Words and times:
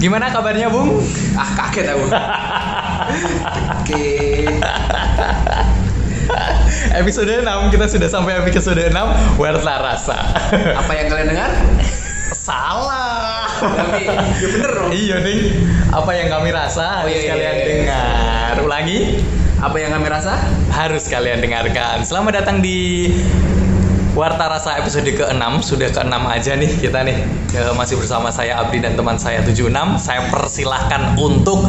Gimana 0.00 0.32
kabarnya, 0.32 0.72
Bung? 0.72 1.04
Ah 1.36 1.50
kaget 1.60 1.92
aku. 1.92 2.04
Oke. 3.84 4.08
Episode 6.90 7.44
6 7.44 7.68
kita 7.74 7.84
sudah 7.84 8.08
sampai 8.08 8.40
episode 8.40 8.80
6 8.80 8.96
Werta 9.36 9.76
Rasa. 9.76 10.18
Apa 10.72 10.92
yang 10.96 11.06
kalian 11.12 11.28
dengar? 11.36 11.50
Salah. 12.32 13.44
Tapi 13.60 14.08
ya 14.40 14.48
bener 14.48 14.70
dong. 14.72 14.88
iya 14.88 15.16
nih. 15.20 15.38
Apa 15.92 16.10
yang 16.16 16.32
kami 16.32 16.48
rasa 16.48 17.04
Oh, 17.04 17.04
harus 17.04 17.12
iya, 17.12 17.20
iya, 17.20 17.30
kalian 17.36 17.52
iya. 17.54 17.66
dengar. 17.68 18.52
Ulangi. 18.64 19.00
Apa 19.60 19.76
yang 19.76 19.90
kami 19.92 20.06
rasa? 20.08 20.40
Harus 20.72 21.04
kalian 21.12 21.44
dengarkan. 21.44 22.00
Selamat 22.00 22.40
datang 22.40 22.64
di 22.64 23.12
Warta 24.10 24.50
Rasa 24.50 24.78
episode 24.82 25.06
ke-6 25.06 25.42
Sudah 25.62 25.88
ke-6 25.94 26.14
aja 26.26 26.52
nih 26.58 26.70
kita 26.82 27.06
nih 27.06 27.16
Ya, 27.54 27.70
Masih 27.74 27.94
bersama 27.98 28.30
saya 28.34 28.58
Abdi 28.58 28.82
dan 28.82 28.98
teman 28.98 29.18
saya 29.18 29.42
76 29.46 29.70
Saya 30.02 30.26
persilahkan 30.30 31.14
untuk 31.18 31.66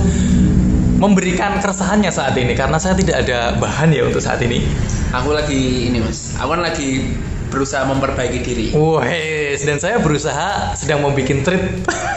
Memberikan 1.01 1.57
keresahannya 1.61 2.09
saat 2.09 2.33
ini 2.37 2.53
Karena 2.57 2.77
saya 2.77 2.97
tidak 2.97 3.25
ada 3.25 3.57
bahan 3.57 3.93
ya 3.93 4.09
untuk 4.09 4.21
saat 4.21 4.41
ini 4.41 4.65
Aku 5.11 5.35
lagi 5.35 5.91
ini 5.91 5.99
mas. 5.99 6.39
Aku 6.39 6.55
kan 6.55 6.63
lagi 6.63 7.03
berusaha 7.51 7.83
memperbaiki 7.83 8.39
diri. 8.39 8.65
Wes, 8.71 9.67
dan 9.67 9.75
saya 9.75 9.99
berusaha 9.99 10.71
sedang 10.79 11.03
bikin 11.11 11.43
trip 11.43 11.83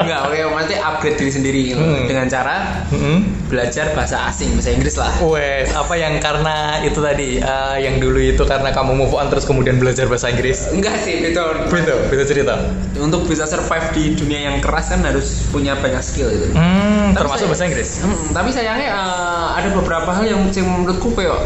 Enggak, 0.00 0.20
oke, 0.24 0.38
maksudnya 0.50 0.80
upgrade 0.82 1.16
diri 1.16 1.30
sendiri. 1.30 1.62
Hmm. 1.74 2.04
dengan 2.04 2.26
cara 2.26 2.84
Mm-mm. 2.88 3.46
belajar 3.46 3.92
bahasa 3.92 4.26
asing, 4.26 4.52
bahasa 4.52 4.70
Inggris 4.70 4.94
lah. 4.94 5.12
Wes, 5.20 5.70
apa 5.70 5.94
yang 5.94 6.18
karena 6.18 6.54
itu 6.80 6.98
tadi 6.98 7.38
eh, 7.38 7.76
Yang 7.80 7.94
dulu 8.00 8.18
itu 8.18 8.42
karena 8.42 8.70
kamu 8.70 8.92
move 8.94 9.12
on 9.12 9.26
terus 9.26 9.42
kemudian 9.42 9.76
belajar 9.76 10.04
bahasa 10.04 10.28
Inggris 10.28 10.68
Enggak 10.68 10.98
sih, 10.98 11.20
betul. 11.20 11.66
Betul, 11.66 11.98
betul 12.08 12.26
cerita 12.26 12.54
Untuk 12.96 13.24
bisa 13.24 13.44
survive 13.44 13.90
di 13.92 14.14
dunia 14.14 14.40
yang 14.44 14.56
keras 14.58 14.88
kan 14.88 15.00
harus 15.00 15.44
punya 15.48 15.74
banyak 15.74 16.00
skill 16.00 16.28
gitu. 16.28 16.52
Hmm, 16.52 17.10
Tapi 17.10 17.18
termasuk 17.18 17.38
saya- 17.40 17.50
bahasa 17.50 17.64
Inggris 17.66 17.90
Hmm, 18.00 18.24
tapi 18.30 18.48
sayangnya 18.50 18.88
eh, 18.90 19.46
ada 19.54 19.68
beberapa 19.70 20.10
hal 20.10 20.24
yang, 20.24 20.40
yang 20.48 20.66
menurutku 20.66 21.12
kayak 21.12 21.38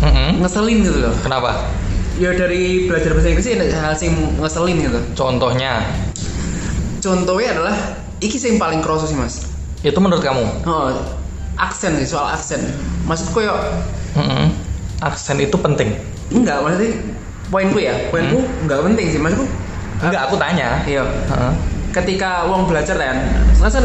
Mm-mm. 0.00 0.40
ngeselin 0.40 0.78
gitu 0.82 0.98
loh. 1.00 1.14
Kenapa? 1.18 1.62
Ya 2.14 2.30
dari 2.30 2.84
belajar 2.84 3.12
bahasa 3.12 3.28
Inggris 3.28 3.46
ini 3.46 3.66
hal 3.68 3.94
yang 3.94 4.16
ngeselin 4.36 4.76
gitu. 4.80 5.00
Contohnya 5.14 5.80
Contohnya 7.02 7.48
adalah 7.52 7.76
iki 8.22 8.38
sih 8.38 8.54
yang 8.54 8.62
paling 8.62 8.78
kroso 8.78 9.10
sih 9.10 9.18
mas. 9.18 9.50
Itu 9.82 9.98
menurut 9.98 10.22
kamu? 10.22 10.62
Oh, 10.62 10.94
aksen 11.58 11.98
sih 11.98 12.06
soal 12.06 12.30
aksen. 12.30 12.62
Maksudku 13.02 13.42
ya 13.42 13.58
Mm-mm. 14.14 14.54
Aksen 15.02 15.42
itu 15.42 15.58
penting. 15.58 15.98
enggak 16.32 16.64
maksudnya 16.64 16.96
poinku 17.52 17.76
ya 17.76 17.92
poinku 18.08 18.40
enggak 18.64 18.80
penting 18.86 19.06
sih 19.10 19.18
maksudku. 19.18 19.44
Enggak, 19.98 20.30
aku 20.30 20.38
tanya. 20.38 20.80
Iya. 20.86 21.02
Heeh. 21.02 21.52
Ketika 21.92 22.46
uang 22.48 22.70
belajar 22.70 22.96
kan, 22.96 23.18
kan 23.60 23.84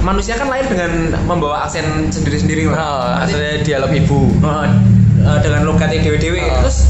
manusia 0.00 0.38
kan 0.38 0.48
lahir 0.48 0.64
dengan 0.64 1.12
membawa 1.26 1.66
aksen 1.66 2.08
sendiri-sendiri 2.08 2.70
lah. 2.70 2.78
Oh, 2.78 3.06
Maksudnya- 3.20 3.60
dialog 3.60 3.90
ibu. 3.92 4.20
Oh, 4.40 4.62
eh, 4.64 5.38
dengan 5.42 5.66
logatnya 5.66 6.00
dewe-dewe 6.00 6.40
Oh. 6.40 6.62
terus 6.62 6.86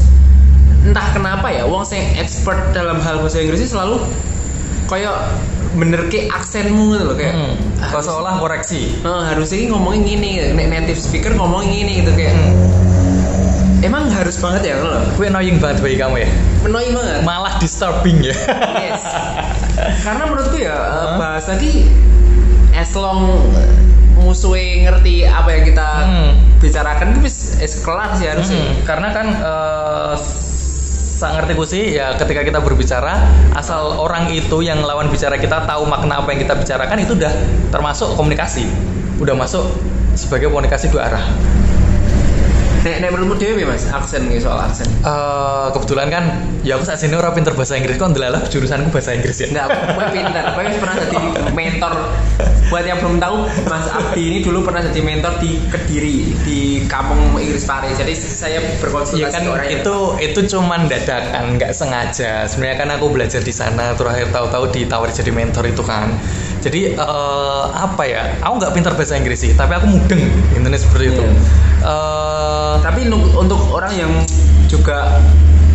entah 0.79 1.11
kenapa 1.11 1.51
ya 1.51 1.67
wong 1.67 1.83
sing 1.83 1.99
expert 2.15 2.71
dalam 2.71 3.01
hal 3.03 3.19
bahasa 3.19 3.43
Inggris 3.43 3.67
selalu 3.67 3.99
kayak 4.89 5.15
bener 5.71 6.09
ke 6.09 6.25
aksenmu 6.27 6.91
gitu 6.91 7.05
loh 7.05 7.13
kayak 7.13 7.31
Hmm. 7.31 7.53
Kau 7.87 8.01
seolah 8.01 8.35
koreksi. 8.35 8.97
eh, 8.99 9.21
harusnya 9.23 9.55
ini 9.55 9.67
ngomongin 9.69 10.01
gini 10.03 10.29
nek 10.51 10.67
native 10.67 10.97
speaker 10.97 11.31
ngomongin 11.31 11.69
gini 11.77 11.91
gitu 11.99 12.11
kayak 12.11 12.33
Hmm. 12.33 12.51
emang 13.81 14.09
harus 14.09 14.35
banget 14.35 14.61
ya 14.67 14.75
loh 14.77 14.99
Gue 15.13 15.29
annoying 15.29 15.55
banget 15.57 15.79
bagi 15.79 15.95
kamu 15.95 16.15
ya. 16.17 16.29
annoying 16.61 16.91
banget 16.91 17.21
Malah 17.21 17.53
disturbing 17.55 18.19
ya. 18.19 18.35
yes 18.75 19.03
karena 20.05 20.23
menurutku 20.25 20.57
ya 20.57 20.73
eh, 20.73 20.75
Hah? 20.75 21.15
bahasa 21.15 21.55
ki 21.55 21.85
as 22.73 22.91
long 22.93 23.39
musuhnya 24.17 24.89
ngerti 24.89 25.23
apa 25.23 25.49
yang 25.49 25.63
kita 25.65 25.87
Hmm. 26.01 26.31
bicarakan 26.59 27.13
itu 27.13 27.19
wis 27.23 27.37
wis 27.55 27.79
kelar 27.79 28.11
sih 28.13 28.27
harusnya 28.27 28.59
Mm-mm. 28.59 28.83
Karena 28.83 29.07
kan 29.09 29.27
eh, 29.31 30.13
sak 31.19 31.35
ngertiku 31.35 31.67
sih 31.67 31.99
ya 31.99 32.15
ketika 32.15 32.47
kita 32.47 32.63
berbicara 32.63 33.19
asal 33.51 33.99
orang 33.99 34.31
itu 34.31 34.63
yang 34.63 34.79
lawan 34.79 35.11
bicara 35.11 35.35
kita 35.35 35.67
tahu 35.67 35.83
makna 35.83 36.23
apa 36.23 36.31
yang 36.31 36.47
kita 36.47 36.55
bicarakan 36.55 37.03
itu 37.03 37.11
udah 37.11 37.33
termasuk 37.75 38.15
komunikasi. 38.15 38.63
Udah 39.19 39.35
masuk 39.35 39.67
sebagai 40.15 40.47
komunikasi 40.47 40.87
dua 40.87 41.11
arah. 41.11 41.27
Nek, 42.79 43.03
nek 43.03 43.11
menurutmu 43.11 43.35
dewe 43.35 43.67
mas 43.67 43.91
aksen 43.91 44.31
nih 44.31 44.39
soal 44.39 44.55
aksen 44.63 44.87
Eh, 45.03 45.67
kebetulan 45.75 46.07
kan 46.07 46.23
ya 46.63 46.79
aku 46.79 46.87
saat 46.87 47.03
ini 47.03 47.11
orang 47.19 47.35
pinter 47.35 47.51
bahasa 47.51 47.75
Inggris 47.75 47.99
kok 47.99 48.15
ndelalah 48.15 48.39
jurusanku 48.47 48.87
bahasa 48.87 49.11
Inggris 49.11 49.35
ya. 49.43 49.51
Enggak, 49.51 49.67
gue 49.75 50.05
pintar. 50.15 50.43
Gue 50.55 50.79
pernah 50.79 50.95
jadi 51.03 51.19
mentor. 51.51 51.93
Buat 52.69 52.85
yang 52.85 53.01
belum 53.01 53.17
tahu, 53.17 53.49
Mas 53.65 53.89
Abdi 53.89 54.21
ini 54.29 54.39
dulu 54.45 54.61
pernah 54.61 54.85
jadi 54.85 55.01
mentor 55.01 55.41
di 55.41 55.57
Kediri, 55.67 56.37
di 56.45 56.59
kampung 56.85 57.33
Inggris 57.33 57.65
Pare. 57.65 57.89
Jadi 57.89 58.13
saya 58.13 58.61
berkonsultasi 58.77 59.25
Ya 59.25 59.33
kan 59.33 59.43
orang 59.49 59.65
yang- 59.65 59.81
itu 59.81 59.97
itu 60.21 60.39
cuman 60.53 60.85
dadakan 60.85 61.57
nggak 61.57 61.73
sengaja. 61.73 62.45
Sebenarnya 62.45 62.77
kan 62.77 62.89
aku 62.93 63.09
belajar 63.09 63.41
di 63.41 63.49
sana 63.49 63.97
terakhir 63.97 64.29
tahu-tahu 64.29 64.69
ditawar 64.69 65.09
jadi 65.09 65.33
mentor 65.33 65.65
itu 65.65 65.81
kan. 65.81 66.13
Jadi 66.61 66.93
eh, 66.93 67.63
apa 67.73 68.03
ya? 68.05 68.37
Aku 68.45 68.61
nggak 68.61 68.73
pintar 68.77 68.93
bahasa 68.93 69.17
Inggris 69.17 69.41
sih, 69.41 69.57
tapi 69.57 69.73
aku 69.73 69.89
mudeng 69.89 70.21
intinya 70.53 70.77
seperti 70.77 71.09
itu. 71.09 71.25
Iya. 71.25 71.33
Eh, 71.89 72.75
Tapi 72.79 73.11
untuk 73.11 73.59
orang 73.73 73.91
yang 73.97 74.11
juga 74.69 75.19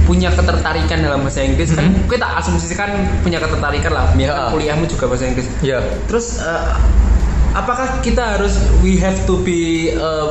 punya 0.04 0.28
ketertarikan 0.30 1.00
dalam 1.00 1.24
bahasa 1.24 1.40
Inggris. 1.40 1.72
Kan 1.72 1.88
Mhm. 1.90 2.08
kita 2.12 2.26
asumsikan 2.38 2.90
punya 3.24 3.40
ketertarikan 3.40 3.92
lah. 3.92 4.06
Ya. 4.14 4.52
kuliahmu 4.52 4.84
juga 4.84 5.08
bahasa 5.08 5.24
Inggris. 5.28 5.48
Ya 5.64 5.80
terus 6.06 6.40
eh, 6.40 6.72
apakah 7.56 8.04
kita 8.04 8.36
harus 8.36 8.58
we 8.84 9.00
have 9.00 9.16
to 9.24 9.40
be 9.40 9.90
eh, 9.92 10.28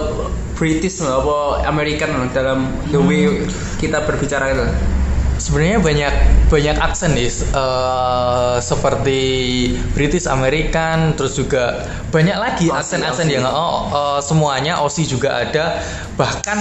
British 0.53 1.01
apa 1.01 1.65
American 1.65 2.29
dalam 2.31 2.69
the 2.93 3.01
way 3.01 3.43
kita 3.81 4.05
berbicara 4.05 4.53
itu? 4.53 4.65
Sebenarnya 5.33 5.81
banyak 5.81 6.13
banyak 6.53 6.77
aksen 6.77 7.17
nih 7.17 7.27
eh, 7.33 8.55
seperti 8.61 9.21
British 9.97 10.29
American 10.29 11.17
terus 11.17 11.33
juga 11.33 11.89
banyak 12.13 12.37
lagi 12.37 12.69
aksen-aksen 12.69 13.27
yang 13.27 13.49
oh, 13.49 13.89
eh, 13.89 14.19
semuanya 14.21 14.77
Aussie 14.77 15.09
juga 15.09 15.41
ada. 15.41 15.81
Bahkan 16.13 16.59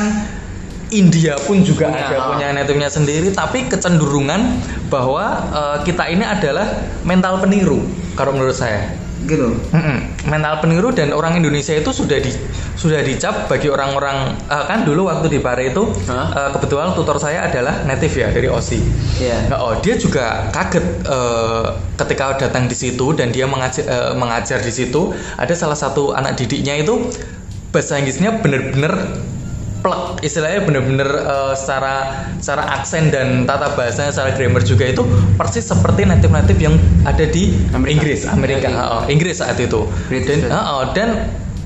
India 0.92 1.34
pun 1.42 1.64
juga 1.64 1.88
Punya, 1.88 2.04
ada 2.06 2.16
oh. 2.20 2.26
punya 2.36 2.48
native-nya 2.53 2.91
sendiri 2.92 3.28
tapi 3.32 3.66
kecenderungan 3.66 4.60
bahwa 4.92 5.25
eh, 5.50 5.78
kita 5.88 6.06
ini 6.12 6.22
adalah 6.22 6.69
mental 7.03 7.41
peniru 7.41 7.80
kalau 8.14 8.36
menurut 8.36 8.54
saya 8.54 8.92
gitu 9.22 9.54
Mm-mm. 9.70 9.98
mental 10.26 10.58
peniru 10.58 10.91
dan 10.91 11.14
orang 11.14 11.38
Indonesia 11.38 11.75
itu 11.75 11.94
sudah 11.94 12.19
di 12.19 12.31
sudah 12.75 13.00
dicap 13.06 13.47
bagi 13.47 13.70
orang-orang 13.70 14.34
eh, 14.50 14.64
kan 14.66 14.82
dulu 14.82 15.06
waktu 15.06 15.31
di 15.31 15.38
Pare 15.38 15.70
itu 15.70 15.86
Hah? 16.10 16.26
eh, 16.34 16.50
kebetulan 16.58 16.91
tutor 16.98 17.22
saya 17.22 17.47
adalah 17.47 17.86
native 17.86 18.14
ya 18.19 18.28
dari 18.34 18.50
Aussie. 18.50 18.82
Iya. 19.22 19.47
Nah, 19.47 19.58
oh 19.62 19.75
dia 19.78 19.94
juga 19.94 20.50
kaget 20.50 21.06
eh, 21.06 21.66
ketika 22.02 22.34
datang 22.34 22.66
di 22.66 22.75
situ 22.75 23.14
dan 23.14 23.31
dia 23.31 23.47
mengajar, 23.47 23.84
eh, 23.86 24.12
mengajar 24.19 24.58
di 24.58 24.72
situ 24.75 25.14
ada 25.38 25.54
salah 25.54 25.78
satu 25.78 26.10
anak 26.19 26.34
didiknya 26.34 26.82
itu 26.82 27.06
bahasa 27.70 27.97
Inggrisnya 27.97 28.42
bener-bener 28.42 29.22
plek. 29.82 30.22
Istilahnya 30.22 30.62
bener-bener 30.62 31.10
eh, 31.10 31.54
secara 31.59 32.25
secara 32.38 32.62
aksen 32.81 33.10
dan 33.10 33.44
tata 33.44 33.75
bahasa 33.75 34.09
secara 34.09 34.32
grammar 34.32 34.62
juga 34.62 34.87
itu 34.88 35.03
persis 35.34 35.66
seperti 35.66 36.06
native-native 36.06 36.60
yang 36.62 36.75
ada 37.03 37.26
di 37.26 37.53
Amerika. 37.75 37.91
Inggris 37.93 38.20
Amerika 38.31 38.69
oh, 38.70 39.03
Inggris 39.10 39.43
saat 39.43 39.59
itu. 39.59 39.84
British, 40.06 40.47
dan 40.47 40.54
oh, 40.54 40.94
dan 40.94 41.09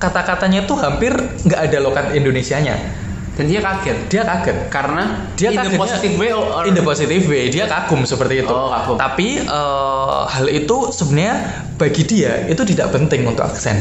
kata-katanya 0.01 0.65
itu 0.65 0.75
hampir 0.75 1.13
nggak 1.45 1.61
ada 1.71 1.79
lokat 1.79 2.07
Indonesianya. 2.17 3.05
Dan 3.37 3.53
dia 3.53 3.61
kaget. 3.61 4.09
Dia 4.09 4.25
kaget. 4.25 4.73
Karena 4.73 5.29
dia 5.37 5.53
in 5.53 5.61
the 5.61 5.77
kagetnya- 5.77 5.81
positive 5.85 6.15
way 6.17 6.33
or, 6.33 6.65
in 6.65 6.73
the 6.73 6.81
positive 6.81 7.25
way 7.29 7.53
dia 7.53 7.69
kagum 7.69 8.09
seperti 8.09 8.41
itu. 8.41 8.49
Oh, 8.49 8.73
kagum. 8.73 8.97
tapi 8.97 9.45
eh, 9.45 10.21
hal 10.25 10.47
itu 10.49 10.89
sebenarnya 10.89 11.37
bagi 11.77 12.03
dia 12.09 12.49
itu 12.49 12.65
tidak 12.65 12.97
penting 12.97 13.29
untuk 13.29 13.45
aksen 13.45 13.77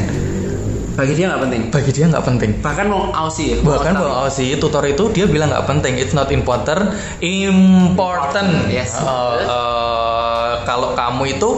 bagi 0.96 1.14
dia 1.14 1.28
nggak 1.28 1.42
penting 1.44 1.62
bagi 1.70 1.92
dia 1.92 2.06
nggak 2.08 2.24
penting 2.24 2.52
bahkan 2.64 2.88
mau 2.88 3.12
Aussie 3.12 3.56
ya 3.56 3.58
bahkan 3.62 3.94
bahwa 4.00 4.32
si 4.32 4.56
tutor 4.56 4.84
itu 4.88 5.12
dia 5.12 5.28
bilang 5.28 5.52
nggak 5.52 5.68
penting 5.68 6.00
it's 6.00 6.16
not 6.16 6.32
important 6.32 6.96
important 7.20 8.50
Yes. 8.72 8.96
Eh, 8.98 9.36
eh, 9.44 10.52
kalau 10.64 10.96
kamu 10.96 11.36
itu 11.36 11.50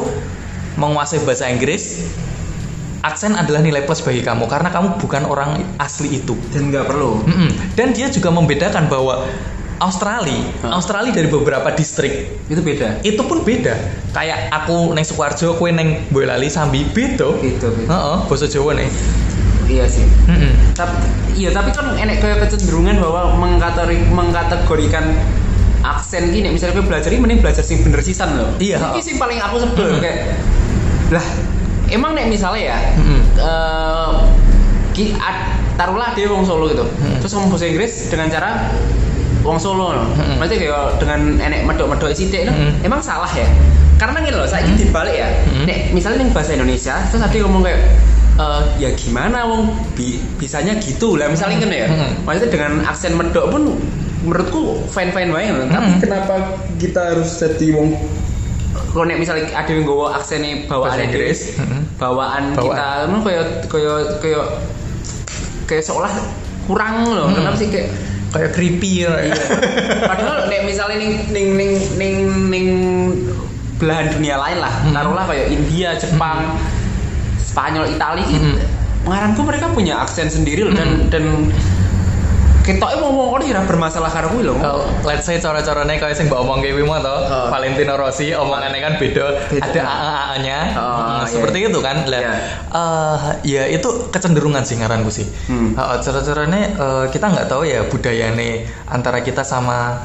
menguasai 0.75 1.21
bahasa 1.21 1.49
Inggris 1.49 2.09
aksen 3.05 3.37
adalah 3.37 3.61
nilai 3.61 3.85
plus 3.85 4.01
bagi 4.01 4.25
kamu 4.25 4.49
karena 4.49 4.73
kamu 4.73 4.97
bukan 4.97 5.23
orang 5.29 5.61
asli 5.77 6.17
itu 6.17 6.33
dan 6.51 6.73
nggak 6.73 6.89
perlu 6.89 7.21
Mm-mm. 7.23 7.49
dan 7.77 7.93
dia 7.93 8.09
juga 8.09 8.33
membedakan 8.33 8.89
bahwa 8.89 9.25
Australia, 9.77 10.41
Hah? 10.65 10.81
Australia 10.81 11.13
dari 11.13 11.29
beberapa 11.29 11.69
distrik 11.69 12.33
itu 12.49 12.61
beda 12.65 12.97
itu 13.05 13.21
pun 13.21 13.45
beda. 13.45 13.77
Kayak 14.09 14.49
aku 14.49 14.97
neng 14.97 15.05
Sukoharjo, 15.05 15.53
kue 15.61 15.69
neng 15.69 16.01
Boyolali, 16.09 16.49
Sambi, 16.49 16.81
beda. 16.81 17.29
Beda. 17.37 17.69
Heeh, 17.69 18.17
bahasa 18.25 18.49
Jawa 18.49 18.73
nih. 18.73 18.89
Iya 19.67 19.85
sih 19.85 20.03
Mm-mm. 20.25 20.51
tapi 20.73 20.95
iya 21.35 21.49
tapi 21.49 21.69
kan 21.69 21.93
enek 21.93 22.17
kayak 22.17 22.39
kecenderungan 22.41 22.97
bahwa 22.97 23.35
mengkategori 23.37 23.97
mengkategorikan 24.07 25.05
aksen 25.79 26.29
gini 26.29 26.49
misalnya 26.49 26.75
gue 26.75 26.85
belajar 26.85 27.09
ini 27.09 27.21
mending 27.21 27.39
belajar 27.39 27.61
sing 27.61 27.79
bener 27.79 28.01
sisan 28.01 28.33
loh 28.33 28.49
Iya. 28.57 28.79
ini 28.91 29.01
sih 29.01 29.15
paling 29.15 29.37
aku 29.37 29.55
sebel 29.61 29.87
Hmm. 29.89 29.99
kayak 29.99 30.17
lah 31.09 31.25
emang 31.87 32.11
nek 32.11 32.27
misalnya 32.27 32.61
ya 32.65 32.77
Mm-mm. 32.95 33.19
eh, 33.37 34.11
ki- 34.91 35.15
ad- 35.15 35.47
taruhlah 35.75 36.11
dia 36.11 36.27
wong 36.27 36.43
Solo 36.43 36.67
gitu 36.67 36.83
Mm-mm. 36.83 37.19
terus 37.19 37.31
ngomong 37.31 37.51
bahasa 37.51 37.65
Inggris 37.65 38.07
dengan 38.07 38.27
cara 38.27 38.49
wong 39.39 39.55
Solo 39.55 39.93
no. 39.93 40.03
Mm-mm. 40.09 40.35
Berarti 40.37 40.55
kayak 40.57 40.97
dengan 40.97 41.19
enek 41.39 41.63
medok-medok 41.63 42.11
sithik 42.11 42.43
no. 42.43 42.51
Mm-mm. 42.51 42.83
emang 42.83 42.99
salah 42.99 43.29
ya 43.29 43.47
karena 43.95 44.19
gini 44.19 44.35
loh 44.35 44.45
saya 44.45 44.67
dibalik 44.67 45.15
ya 45.15 45.29
Mm-mm. 45.45 45.63
nek 45.63 45.79
misalnya 45.91 46.21
nih 46.21 46.29
bahasa 46.29 46.51
Indonesia 46.51 46.95
terus 47.05 47.21
tadi 47.21 47.39
ngomong 47.39 47.61
kayak 47.61 47.79
eh, 48.37 48.61
ya 48.77 48.89
gimana 48.93 49.43
wong 49.43 49.67
bi- 49.91 50.21
bisanya 50.35 50.77
gitu 50.77 51.13
lah 51.13 51.27
misalnya 51.27 51.57
kan 51.59 51.69
ya 51.71 51.87
Mm-mm. 51.87 52.11
maksudnya 52.21 52.49
dengan 52.49 52.71
aksen 52.83 53.13
medok 53.13 53.49
pun 53.49 53.73
menurutku 54.19 54.61
fine 54.87 55.09
fine 55.09 55.29
banget 55.29 55.53
loh. 55.55 55.67
tapi 55.67 55.91
kenapa 55.99 56.33
kita 56.75 57.01
harus 57.11 57.29
jadi 57.35 57.67
wong 57.73 57.89
kalau 58.87 59.05
misalnya 59.07 59.49
ada 59.51 59.69
yang 59.69 59.83
bawa 59.83 60.15
aksennya 60.15 60.65
bawaan 60.65 60.97
Inggris. 60.99 61.53
Bawaan, 61.97 62.53
Bawaan. 62.53 62.65
kita 62.67 62.85
emang 63.03 63.21
kayak 63.23 63.45
kayak 63.65 63.97
kayak 64.19 64.45
kayak 65.65 65.83
seolah 65.83 66.09
kurang 66.63 67.05
loh 67.07 67.25
Hmm. 67.25 67.35
kenapa 67.35 67.57
sih 67.57 67.69
kayak 67.69 67.89
kayak 68.27 68.51
creepy 68.51 69.01
ya. 69.01 69.13
iya. 69.23 69.35
padahal 70.03 70.45
nek 70.45 70.61
misalnya 70.63 70.97
ning 70.99 71.13
ning 71.27 71.47
ning 71.55 71.73
ning 71.95 72.15
ning 72.47 72.67
belahan 73.77 74.09
dunia 74.09 74.35
lain 74.35 74.57
lah 74.59 74.73
Hmm. 74.79 74.93
taruhlah 74.93 75.25
kayak 75.25 75.47
India 75.49 75.89
Jepang 75.95 76.57
Spanyol 77.57 77.89
Italia 77.89 78.21
Hmm. 78.21 78.55
ngaranku 79.01 79.41
mereka 79.41 79.65
punya 79.67 79.97
aksen 79.97 80.29
sendiri 80.29 80.61
loh 80.61 80.77
dan 80.77 80.89
Hmm. 80.93 81.09
dan 81.09 81.23
kita 82.61 82.83
mau 82.99 83.09
ngomong 83.09 83.39
tidak 83.41 83.63
bermasalah 83.63 84.11
karo 84.11 84.27
kuwi 84.29 84.43
loh 84.43 84.59
Kalau 84.59 84.83
let's 85.01 85.23
say 85.23 85.39
cara-caranya 85.39 85.95
kayak 85.95 86.13
sing 86.13 86.27
mbak 86.27 86.37
omong 86.37 86.59
kayak 86.59 86.75
Wimo 86.75 86.99
toh, 86.99 87.15
Oh. 87.23 87.47
Valentino 87.47 87.95
Rossi 87.95 88.29
omongannya 88.29 88.77
kan 88.77 88.93
beda, 88.99 89.25
Beda. 89.47 89.63
ada 89.63 89.81
AA-nya, 89.87 90.59
Oh, 90.75 90.99
iya. 91.17 91.25
seperti 91.25 91.57
itu 91.65 91.79
kan. 91.79 92.03
Lah, 92.05 92.19
Iya. 92.19 92.33
eh, 92.69 93.17
ya 93.47 93.63
itu 93.71 93.87
kecenderungan 94.11 94.61
sih 94.61 94.75
ngaranku 94.75 95.07
sih. 95.07 95.23
Hmm. 95.47 95.71
Eh, 95.73 95.97
cara-caranya 95.97 96.61
eh, 96.69 97.05
kita 97.07 97.25
nggak 97.25 97.47
tahu 97.47 97.63
ya 97.63 97.87
budayane 97.87 98.67
antara 98.85 99.23
kita 99.23 99.41
sama 99.41 100.03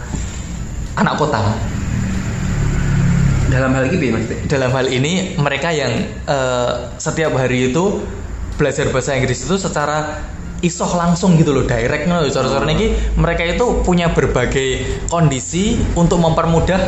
anak 0.95 1.19
kota. 1.19 1.43
Dalam 3.53 3.73
hal 3.77 3.87
ini 3.93 4.09
Dalam 4.49 4.71
hal 4.73 4.87
ini 4.89 5.37
mereka 5.37 5.69
yang 5.71 5.93
eh, 6.25 6.73
setiap 6.97 7.37
hari 7.37 7.69
itu 7.71 8.01
belajar 8.57 8.89
bahasa 8.89 9.13
Inggris 9.13 9.45
itu 9.45 9.57
secara 9.61 10.25
isoh 10.63 10.87
langsung 10.95 11.35
gitu 11.35 11.51
loh 11.51 11.67
direct 11.67 12.07
loh 12.07 12.23
cara-cara 12.31 12.63
ini 12.71 12.95
mereka 13.19 13.43
itu 13.43 13.83
punya 13.83 14.15
berbagai 14.15 15.03
kondisi 15.11 15.75
untuk 15.99 16.23
mempermudah 16.23 16.79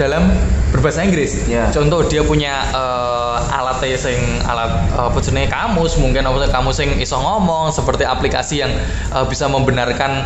dalam 0.00 0.32
berbahasa 0.72 1.04
Inggris. 1.04 1.44
Ya. 1.44 1.68
Contoh 1.68 2.08
dia 2.08 2.24
punya 2.24 2.64
eh, 2.72 3.36
alat 3.52 3.84
sing 4.00 4.16
alat 4.48 4.88
apa 4.96 5.18
jenenge 5.20 5.52
kamus 5.52 6.00
mungkin 6.00 6.24
apa 6.24 6.48
kamus 6.48 6.80
sing 6.80 6.96
iso 6.96 7.20
ngomong 7.20 7.68
seperti 7.68 8.08
aplikasi 8.08 8.64
yang 8.64 8.72
eh, 9.12 9.24
bisa 9.28 9.44
membenarkan 9.44 10.24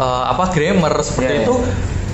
eh, 0.00 0.24
apa 0.32 0.48
grammar 0.48 0.96
Ya, 0.98 1.04
seperti 1.04 1.34
ya. 1.36 1.44
itu 1.44 1.54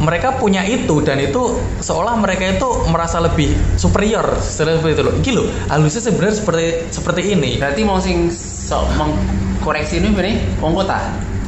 mereka 0.04 0.36
punya 0.36 0.62
itu 0.62 1.00
dan 1.00 1.16
itu 1.16 1.42
seolah 1.80 2.14
mereka 2.14 2.44
itu 2.46 2.68
merasa 2.86 3.18
lebih 3.18 3.48
superior 3.74 4.36
seperti 4.36 4.92
itu 4.92 5.02
loh. 5.02 5.14
Iki 5.16 5.30
loh, 5.32 5.46
halusnya 5.66 6.02
sebenarnya 6.04 6.36
seperti 6.36 6.64
seperti 6.92 7.22
ini. 7.32 7.56
berarti 7.56 7.80
mau 7.82 7.96
sing 7.96 8.28
sok 8.28 8.84
mengkoreksi 8.94 9.98
ini 9.98 10.12
bener 10.12 10.36
wong 10.60 10.76
kota 10.76 11.00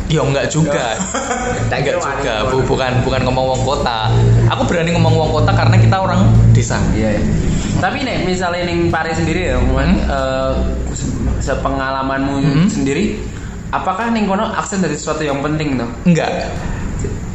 Ya 0.07 0.23
enggak 0.23 0.47
juga. 0.47 0.95
Enggak 1.67 1.99
juga. 1.99 2.47
Bu, 2.47 2.63
bukan 2.63 3.03
bukan 3.03 3.27
ngomong 3.27 3.59
wong 3.59 3.63
kota. 3.67 4.07
Aku 4.49 4.63
berani 4.63 4.95
ngomong 4.95 5.11
wong 5.13 5.31
kota 5.35 5.51
karena 5.51 5.75
kita 5.77 5.99
orang 5.99 6.31
desa. 6.55 6.79
Iya. 6.95 7.19
iya. 7.19 7.23
Tapi 7.77 8.07
nih 8.07 8.23
misalnya 8.23 8.63
ning 8.65 8.87
Pare 8.87 9.11
sendiri 9.11 9.51
ya, 9.51 9.59
Hmm. 9.59 9.75
eh, 9.83 10.53
se- 10.95 11.11
sepengalamanmu 11.43 12.39
Hmm. 12.39 12.71
sendiri, 12.71 13.19
apakah 13.69 14.09
ning 14.09 14.25
kono 14.25 14.47
aksen 14.47 14.79
dari 14.79 14.95
sesuatu 14.95 15.21
yang 15.21 15.43
penting 15.43 15.75
tuh? 15.75 15.91
Enggak. 16.07 16.55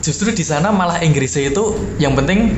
Justru 0.02 0.34
di 0.34 0.42
sana 0.42 0.74
malah 0.74 0.98
Inggrisnya 1.00 1.50
itu 1.50 1.64
yang 1.98 2.18
penting 2.18 2.58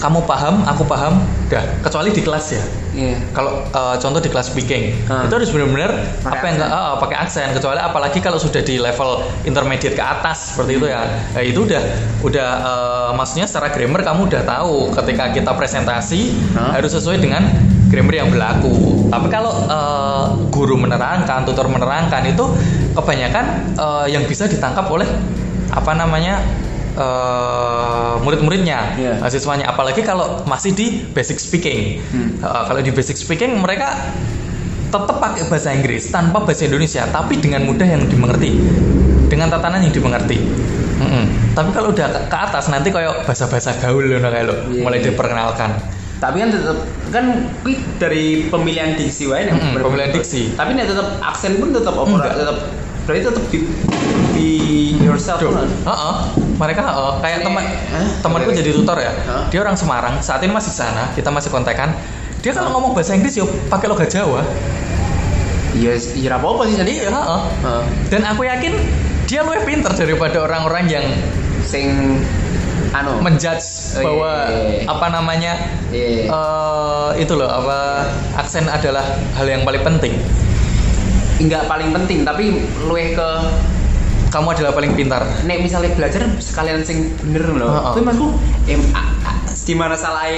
kamu 0.00 0.24
paham, 0.24 0.64
aku 0.64 0.88
paham, 0.88 1.20
udah. 1.52 1.60
Kecuali 1.84 2.08
di 2.08 2.24
kelas 2.24 2.56
ya. 2.56 2.64
Iya. 2.96 3.20
Kalau 3.36 3.68
eh, 3.68 3.96
contoh 4.00 4.16
di 4.16 4.32
kelas 4.32 4.48
speaking, 4.48 4.96
Hmm. 5.04 5.28
itu 5.28 5.34
harus 5.36 5.52
benar-benar 5.52 5.92
apa 6.24 6.40
yang 6.48 6.56
aksen. 6.56 6.72
ah, 6.72 6.96
pakai 6.96 7.16
aksen. 7.20 7.48
Kecuali 7.52 7.76
apalagi 7.76 8.16
kalau 8.24 8.40
sudah 8.40 8.64
di 8.64 8.80
level 8.80 9.20
intermediate 9.44 9.92
ke 9.92 10.00
atas 10.00 10.56
seperti 10.56 10.80
itu 10.80 10.88
ya. 10.88 11.04
Nah, 11.36 11.44
itu 11.44 11.68
udah 11.68 11.82
udah 12.24 12.48
eh, 12.64 13.10
maksudnya 13.12 13.44
secara 13.44 13.68
grammar 13.68 14.00
kamu 14.00 14.32
udah 14.32 14.42
tahu 14.42 14.88
ketika 14.96 15.36
kita 15.36 15.52
presentasi 15.52 16.32
Hmm. 16.56 16.72
harus 16.72 16.96
sesuai 16.96 17.20
dengan 17.20 17.44
grammar 17.92 18.24
yang 18.24 18.32
berlaku. 18.32 19.04
Tapi 19.12 19.28
kalau 19.28 19.52
eh, 19.68 20.24
guru 20.48 20.80
menerangkan, 20.80 21.44
tutor 21.44 21.68
menerangkan 21.68 22.24
itu 22.24 22.48
kebanyakan 22.96 23.44
eh, 23.76 24.06
yang 24.16 24.24
bisa 24.24 24.48
ditangkap 24.48 24.88
oleh 24.88 25.04
apa 25.70 25.92
namanya 25.92 26.40
eh, 26.92 28.14
murid-muridnya, 28.20 28.80
Iya. 28.94 29.12
mahasiswanya. 29.18 29.66
Apalagi 29.68 30.02
kalau 30.02 30.42
masih 30.44 30.72
di 30.72 30.86
basic 31.10 31.38
speaking. 31.38 32.02
Hmm. 32.10 32.30
Uh, 32.40 32.64
kalau 32.66 32.80
di 32.80 32.90
basic 32.90 33.14
speaking 33.14 33.58
mereka 33.58 33.94
tetap 34.90 35.16
pakai 35.16 35.46
bahasa 35.46 35.70
Inggris 35.70 36.10
tanpa 36.10 36.42
bahasa 36.42 36.66
Indonesia, 36.66 37.06
tapi 37.06 37.38
dengan 37.38 37.62
mudah 37.62 37.86
yang 37.86 38.02
dimengerti, 38.04 38.58
dengan 39.30 39.46
tatanan 39.48 39.86
yang 39.86 39.94
dimengerti. 39.94 40.42
Mm-mm. 41.00 41.54
Tapi 41.56 41.70
kalau 41.72 41.94
udah 41.94 42.28
ke, 42.28 42.36
atas 42.36 42.68
nanti 42.68 42.92
kayak 42.92 43.24
bahasa-bahasa 43.24 43.78
gaul 43.80 44.04
loh 44.04 44.20
kayak 44.20 44.44
lo, 44.44 44.54
Iya. 44.68 44.82
mulai 44.84 45.00
diperkenalkan. 45.00 45.70
Tapi 46.20 46.36
kan 46.36 46.48
tetap 46.52 46.78
kan 47.08 47.24
dari 47.96 48.50
pemilihan 48.52 48.92
diksi 48.92 49.24
wae 49.24 49.48
nih. 49.48 49.54
Mm-mm, 49.56 49.80
pemilihan 49.80 50.12
diksi. 50.12 50.52
Tapi 50.52 50.76
nih 50.76 50.84
tetap 50.84 51.16
aksen 51.24 51.56
pun 51.56 51.72
tetap 51.72 51.96
Enggak. 51.96 52.36
tetap 52.36 52.56
berarti 53.08 53.22
tetap 53.32 53.44
be, 53.48 53.58
be 54.36 54.48
yourself 55.00 55.40
kan. 55.40 55.64
heeh. 55.64 56.14
Mereka 56.60 56.84
heeh. 56.84 57.12
kayak 57.24 57.38
teman 57.40 57.64
temanku 58.20 58.52
jadi 58.52 58.70
tutor 58.76 59.00
ya. 59.00 59.12
Dia 59.48 59.60
orang 59.64 59.80
Semarang, 59.80 60.20
saat 60.20 60.44
ini 60.44 60.52
masih 60.52 60.70
di 60.70 60.76
sana, 60.76 61.08
kita 61.16 61.32
masih 61.32 61.48
kontekan. 61.48 61.96
Dia 62.44 62.52
kalau 62.52 62.76
ngomong 62.76 62.92
bahasa 62.92 63.16
Inggris 63.16 63.32
yo 63.34 63.48
pakai 63.72 63.88
logat 63.88 64.12
Jawa. 64.12 64.44
Iya, 65.72 65.96
iya 66.14 66.36
apa-apa 66.36 66.68
sih 66.68 66.76
jadi. 66.76 66.92
Iya, 67.04 67.10
heeh. 67.10 67.40
Heeh. 67.64 67.82
Dan 68.12 68.22
aku 68.28 68.44
yakin 68.44 68.76
dia 69.24 69.40
lebih 69.40 69.64
pinter 69.64 69.92
daripada 69.94 70.44
orang-orang 70.44 70.84
yang 70.90 71.06
Sing 71.62 72.18
anu 72.90 73.22
menjudge 73.22 73.94
Oh, 73.94 74.02
iya, 74.02 74.02
bahwa 74.02 74.32
iya, 74.50 74.60
iya. 74.66 74.82
apa 74.90 75.06
namanya 75.08 75.52
Iya. 75.94 76.26
eh, 76.26 77.10
itu 77.22 77.32
loh 77.38 77.46
apa 77.46 78.08
aksen 78.34 78.66
adalah 78.66 79.06
hal 79.38 79.46
yang 79.46 79.62
paling 79.62 79.80
penting. 79.80 80.18
enggak 81.40 81.64
paling 81.64 81.88
penting 81.88 82.20
tapi 82.20 82.52
luwih 82.84 83.16
ke 83.16 83.28
Kamu 84.30 84.46
adalah 84.48 84.70
paling 84.70 84.94
pintar. 84.94 85.26
nek 85.42 85.58
misalnya 85.58 85.90
belajar 85.92 86.22
sekalian 86.38 86.80
sing 86.80 87.10
bener 87.18 87.50
loh. 87.50 87.90
Kuwi 87.90 88.02
maksudku 88.02 88.28
em 88.66 88.80
di 89.60 89.74
mana 89.74 89.94
salah 89.94 90.30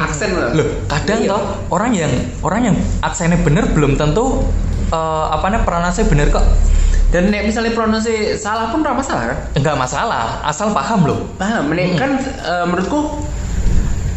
aksen 0.00 0.32
loh. 0.32 0.50
Loh, 0.56 0.68
kadang 0.88 1.20
Iya. 1.20 1.30
toh 1.30 1.42
orang 1.68 1.92
yang 1.92 2.12
orang 2.40 2.72
yang 2.72 2.76
aksennya 3.00 3.36
bener 3.40 3.68
belum 3.70 3.94
tentu 3.94 4.48
eh, 4.88 5.24
apa 5.28 5.44
namanya 5.46 5.64
pronasinya 5.64 6.08
bener 6.08 6.28
kok. 6.28 6.44
Dan 7.12 7.30
nek 7.30 7.46
misalnya 7.46 7.70
pronunciasi 7.70 8.34
salah 8.34 8.72
pun 8.72 8.80
ora 8.80 8.90
masalah 8.90 9.22
kan? 9.30 9.38
Enggak 9.54 9.76
masalah, 9.78 10.42
asal 10.42 10.72
paham 10.72 11.04
loh. 11.04 11.18
Paham, 11.36 11.70
nek 11.70 11.94
Hmm. 11.94 12.00
kan 12.00 12.10
eh, 12.20 12.64
menurutku 12.64 13.22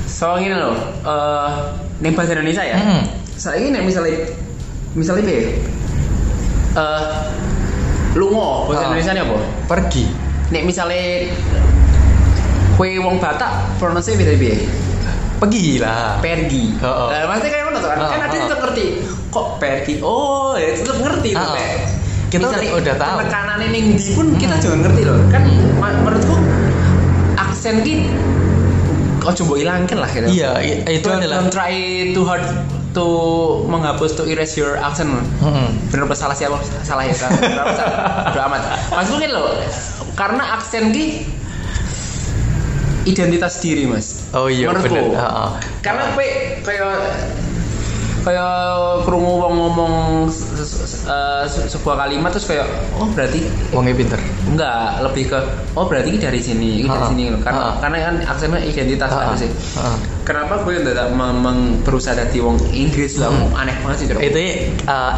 soal 0.07 0.39
ini 0.39 0.55
loh, 0.55 0.73
eh 1.03 1.49
nek 1.99 2.15
bahasa 2.15 2.31
Indonesia 2.33 2.63
ya. 2.63 2.79
Hmm. 2.79 3.03
Saya 3.37 3.59
ini 3.59 3.69
nek 3.69 3.83
misalnya 3.85 4.17
misalnya 4.95 5.29
ya? 5.29 5.43
Lungo 8.17 8.65
bahasa 8.65 8.81
Ah. 8.81 8.87
Indonesia 8.89 9.11
ini 9.13 9.21
apa? 9.21 9.37
Pergi. 9.67 10.05
Nek 10.49 10.63
misalnya 10.63 11.01
kue 12.73 12.97
wong 12.97 13.17
Batak 13.17 13.51
pronunciasi 13.77 14.17
beda 14.17 14.33
beda. 14.33 14.57
Pergi 15.37 15.65
lah. 15.77 16.17
Pergi. 16.17 16.73
Heeh. 16.75 17.07
Nah, 17.07 17.21
maksudnya 17.27 17.51
kayak 17.51 17.65
mana 17.67 17.77
tuh 17.77 17.87
kan? 17.87 17.97
Heeh, 17.99 18.09
Kan 18.09 18.19
ada 18.23 18.35
tetap 18.39 18.59
ngerti. 18.59 18.85
Kok 19.27 19.45
pergi? 19.57 19.93
Oh, 20.01 20.57
ya 20.57 20.73
tetap 20.73 20.97
ngerti 20.97 21.29
tuh. 21.31 21.45
Heeh. 21.45 21.69
Pak. 21.77 21.95
Kita 22.27 22.43
Misalnya 22.43 22.71
udah 22.75 22.95
tahu. 22.97 23.15
Penekanan 23.21 23.59
ini 23.63 23.79
di 23.95 24.07
pun 24.11 24.27
kita 24.33 24.51
Hmm. 24.51 24.63
juga 24.65 24.75
ngerti 24.81 25.01
loh. 25.05 25.19
Kan 25.29 25.43
ma- 25.77 25.95
menurutku 25.95 26.35
aksen 27.37 27.75
ki 27.81 27.93
kok 29.17 29.33
coba 29.35 29.53
hilangkan 29.55 29.97
lah 29.97 30.09
gitu. 30.09 30.27
Iya, 30.27 30.51
itu 30.87 31.03
don't, 31.03 31.19
adalah 31.19 31.35
don't 31.39 31.51
try 31.51 31.73
too 32.11 32.23
hard 32.23 32.43
to 32.97 33.07
menghapus 33.69 34.17
to 34.17 34.25
erase 34.25 34.57
your 34.57 34.81
accent. 34.81 35.13
Mm-mm. 35.37 35.69
Bener 35.93 36.09
salah 36.17 36.33
siapa? 36.33 36.57
Salah 36.81 37.05
ya 37.05 37.13
kan? 37.13 37.29
Salah? 37.77 38.33
Udah 38.33 38.43
amat. 38.49 38.61
Maksudku 38.89 39.17
kan 39.21 39.31
loh, 39.37 39.53
karena 40.17 40.43
aksen 40.57 40.89
ki 40.89 41.05
identitas 43.05 43.61
diri 43.61 43.85
mas. 43.87 44.25
Oh 44.33 44.49
iya 44.49 44.73
Menurutku. 44.73 44.97
bener. 44.97 45.15
Heeh. 45.15 45.49
Karena 45.85 46.03
kue 46.17 46.27
kayak 46.65 46.97
kayak 48.27 48.51
krungu 49.01 49.39
wong 49.39 49.53
ngomong 49.55 49.93
se- 50.27 50.51
se- 50.59 50.83
se- 50.83 51.07
eh, 51.07 51.47
se- 51.47 51.63
sebuah 51.69 51.95
kalimat 51.97 52.27
terus 52.27 52.43
kayak 52.45 52.67
oh 52.93 53.07
berarti 53.07 53.39
Wongnya 53.71 53.95
pinter. 53.95 54.19
enggak 54.45 54.99
lebih 55.01 55.31
ke 55.31 55.39
oh 55.71 55.87
berarti 55.87 56.07
ini 56.09 56.19
dari 56.19 56.39
sini 56.41 56.69
ini 56.77 56.87
dari 56.87 57.05
sini 57.07 57.23
karena 57.39 57.79
karena 57.79 57.97
kan 58.01 58.15
aksennya 58.27 58.59
identitas 58.61 59.07
Ha-ha. 59.09 59.23
kan 59.25 59.35
sih 59.37 59.47
kenapa 60.23 60.59
gue 60.61 60.83
tidak 60.83 61.07
memang 61.09 61.79
berusaha 61.81 62.11
jadi 62.17 62.39
wong 62.41 62.59
Inggris 62.69 63.15
lah 63.15 63.31
Hmm. 63.31 63.55
aneh 63.55 63.75
banget 63.79 63.97
sih 63.97 64.05
itu 64.07 64.39
uh, 64.83 65.13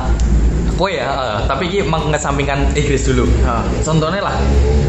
kue 0.75 0.95
ya 0.95 1.07
uh, 1.07 1.37
tapi 1.43 1.67
ini 1.67 1.83
mengesampingkan 1.83 2.71
Inggris 2.71 3.03
dulu 3.03 3.25
Ha. 3.41 3.59
contohnya 3.81 4.21
lah 4.21 4.35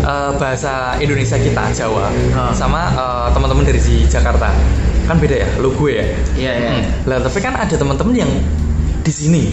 uh, 0.03 0.31
bahasa 0.37 0.95
Indonesia 0.97 1.35
kita 1.35 1.73
Jawa 1.75 2.13
Ha. 2.31 2.53
sama 2.53 2.93
uh, 2.95 3.27
teman-teman 3.31 3.65
dari 3.65 3.81
si 3.81 4.05
Jakarta 4.05 4.53
kan 5.11 5.19
beda 5.19 5.43
ya 5.43 5.49
lu 5.59 5.75
gue 5.75 5.99
ya. 5.99 6.07
Iya 6.39 6.53
iya. 6.55 6.71
Hmm. 6.71 6.87
lah 7.11 7.19
tapi 7.19 7.43
kan 7.43 7.59
ada 7.59 7.75
teman-teman 7.75 8.15
yang 8.15 8.31
di 9.03 9.11
sini. 9.11 9.51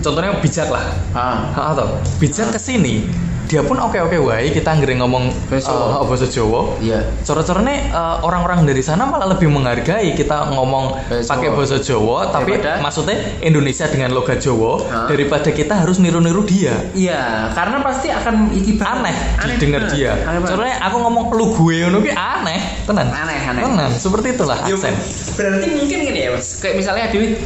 Contohnya 0.00 0.40
bijak 0.40 0.72
lah. 0.72 0.88
Ah. 1.12 1.76
atau 1.76 2.00
bijak 2.16 2.48
ke 2.56 2.56
sini 2.56 3.27
dia 3.48 3.64
pun 3.64 3.74
oke 3.74 3.96
oke 3.98 4.16
wae 4.20 4.52
kita 4.52 4.76
nggering 4.76 5.00
ngomong 5.00 5.32
Bahasa 5.48 5.72
uh, 5.72 6.04
bahasa 6.04 6.28
Jawa 6.28 6.76
iya 6.78 7.00
Coro-corone 7.24 7.88
uh, 7.88 8.20
orang-orang 8.20 8.62
dari 8.62 8.80
sana 8.80 9.02
malah 9.02 9.24
lebih 9.26 9.48
menghargai 9.48 10.12
kita 10.12 10.52
ngomong 10.52 11.00
pakai 11.08 11.48
bahasa 11.50 11.80
Jawa, 11.80 12.28
tapi 12.28 12.54
Daripada- 12.54 12.78
maksudnya 12.78 13.16
Indonesia 13.40 13.88
dengan 13.88 14.12
logat 14.12 14.38
Jawa 14.38 14.72
Hah? 14.84 15.06
daripada 15.08 15.48
kita 15.48 15.80
harus 15.80 15.96
niru-niru 15.96 16.44
dia. 16.44 16.76
iya 16.92 17.48
karena 17.50 17.80
pasti 17.80 18.08
akan 18.08 18.52
iki. 18.52 18.76
Aneh, 18.78 19.16
aneh 19.36 19.56
didengar 19.56 19.88
dia. 19.88 20.12
Soalnya 20.44 20.76
aku 20.80 20.96
ngomong 20.98 21.24
lu 21.32 21.50
gue 21.50 21.76
ngono 21.82 21.98
ki 21.98 22.12
aneh, 22.12 22.84
tenan. 22.84 23.08
Aneh, 23.08 23.38
aneh. 23.42 23.62
Tenan, 23.64 23.90
seperti 23.92 24.36
itulah 24.36 24.60
Ya, 24.64 24.76
aksen. 24.76 24.92
berarti 25.34 25.66
mungkin 25.72 25.98
gini 26.04 26.20
ya 26.20 26.30
mas 26.30 26.60
kayak 26.60 26.76
misalnya 26.76 27.08
Dewi 27.08 27.40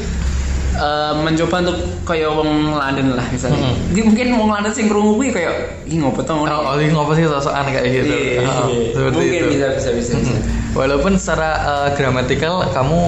eh, 0.72 1.12
mencoba 1.16 1.56
untuk 1.62 1.78
kayak 2.04 2.30
wong 2.32 2.72
London 2.72 3.14
lah 3.14 3.26
misalnya 3.28 3.60
Mm-mm. 3.60 3.92
Dia 3.92 4.02
mungkin 4.08 4.26
wong 4.36 4.50
London 4.50 4.72
sing 4.72 4.86
krungu 4.88 5.16
kuwi 5.20 5.28
kayak 5.30 5.84
ih 5.84 6.00
ngopo 6.00 6.24
to 6.24 6.32
ngono 6.32 6.48
ya?" 6.48 6.56
Oh, 6.58 6.72
oh, 6.72 6.80
ini 6.80 6.92
ngapa 6.92 7.12
sih 7.14 7.24
sosokan 7.28 7.66
kayak 7.68 7.86
gitu? 7.88 8.14
Iya, 8.14 8.40
Oh, 8.42 8.66
iya. 8.72 8.90
seperti 8.96 9.16
mungkin 9.16 9.42
itu. 9.42 9.48
bisa 9.56 9.66
bisa 9.76 9.90
bisa, 9.92 10.12
bisa. 10.16 10.32
Mm-mm. 10.34 10.72
Walaupun 10.72 11.12
secara 11.20 11.50
uh, 11.62 11.88
gramatikal 11.92 12.64
kamu 12.72 13.00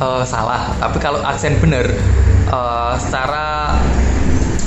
uh, 0.00 0.24
salah, 0.24 0.72
tapi 0.80 0.96
kalau 0.96 1.20
aksen 1.20 1.60
bener 1.60 1.92
uh, 2.48 2.96
secara 2.96 3.76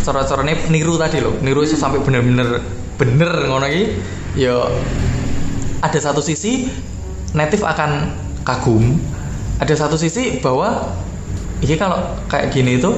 cara-caranya 0.05 0.53
niru 0.69 1.01
tadi 1.01 1.17
loh, 1.17 1.33
niru 1.41 1.65
itu 1.65 1.73
sampai 1.73 1.97
bener-bener 2.05 2.61
bener 2.95 3.49
ngono 3.49 3.65
iki, 3.65 3.97
ya 4.37 4.69
ada 5.81 5.97
satu 5.97 6.21
sisi 6.21 6.69
native 7.33 7.65
akan 7.65 8.13
kagum, 8.45 9.01
ada 9.57 9.73
satu 9.73 9.97
sisi 9.97 10.37
bahwa 10.45 10.93
ini 11.63 11.75
kalau 11.79 12.19
kayak 12.27 12.51
gini 12.51 12.81
itu 12.81 12.91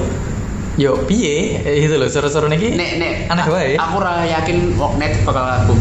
yo 0.78 0.94
piye? 1.06 1.58
Eh, 1.62 1.86
gitu 1.86 1.98
loh 1.98 2.06
cara-caranya 2.06 2.54
iki 2.54 2.78
nek 2.78 2.90
nek 3.02 3.12
aneh 3.34 3.44
wae. 3.50 3.74
aku 3.74 3.94
ora 3.98 4.22
yakin 4.26 4.78
net 4.98 5.12
bakal 5.26 5.42
kagum 5.42 5.78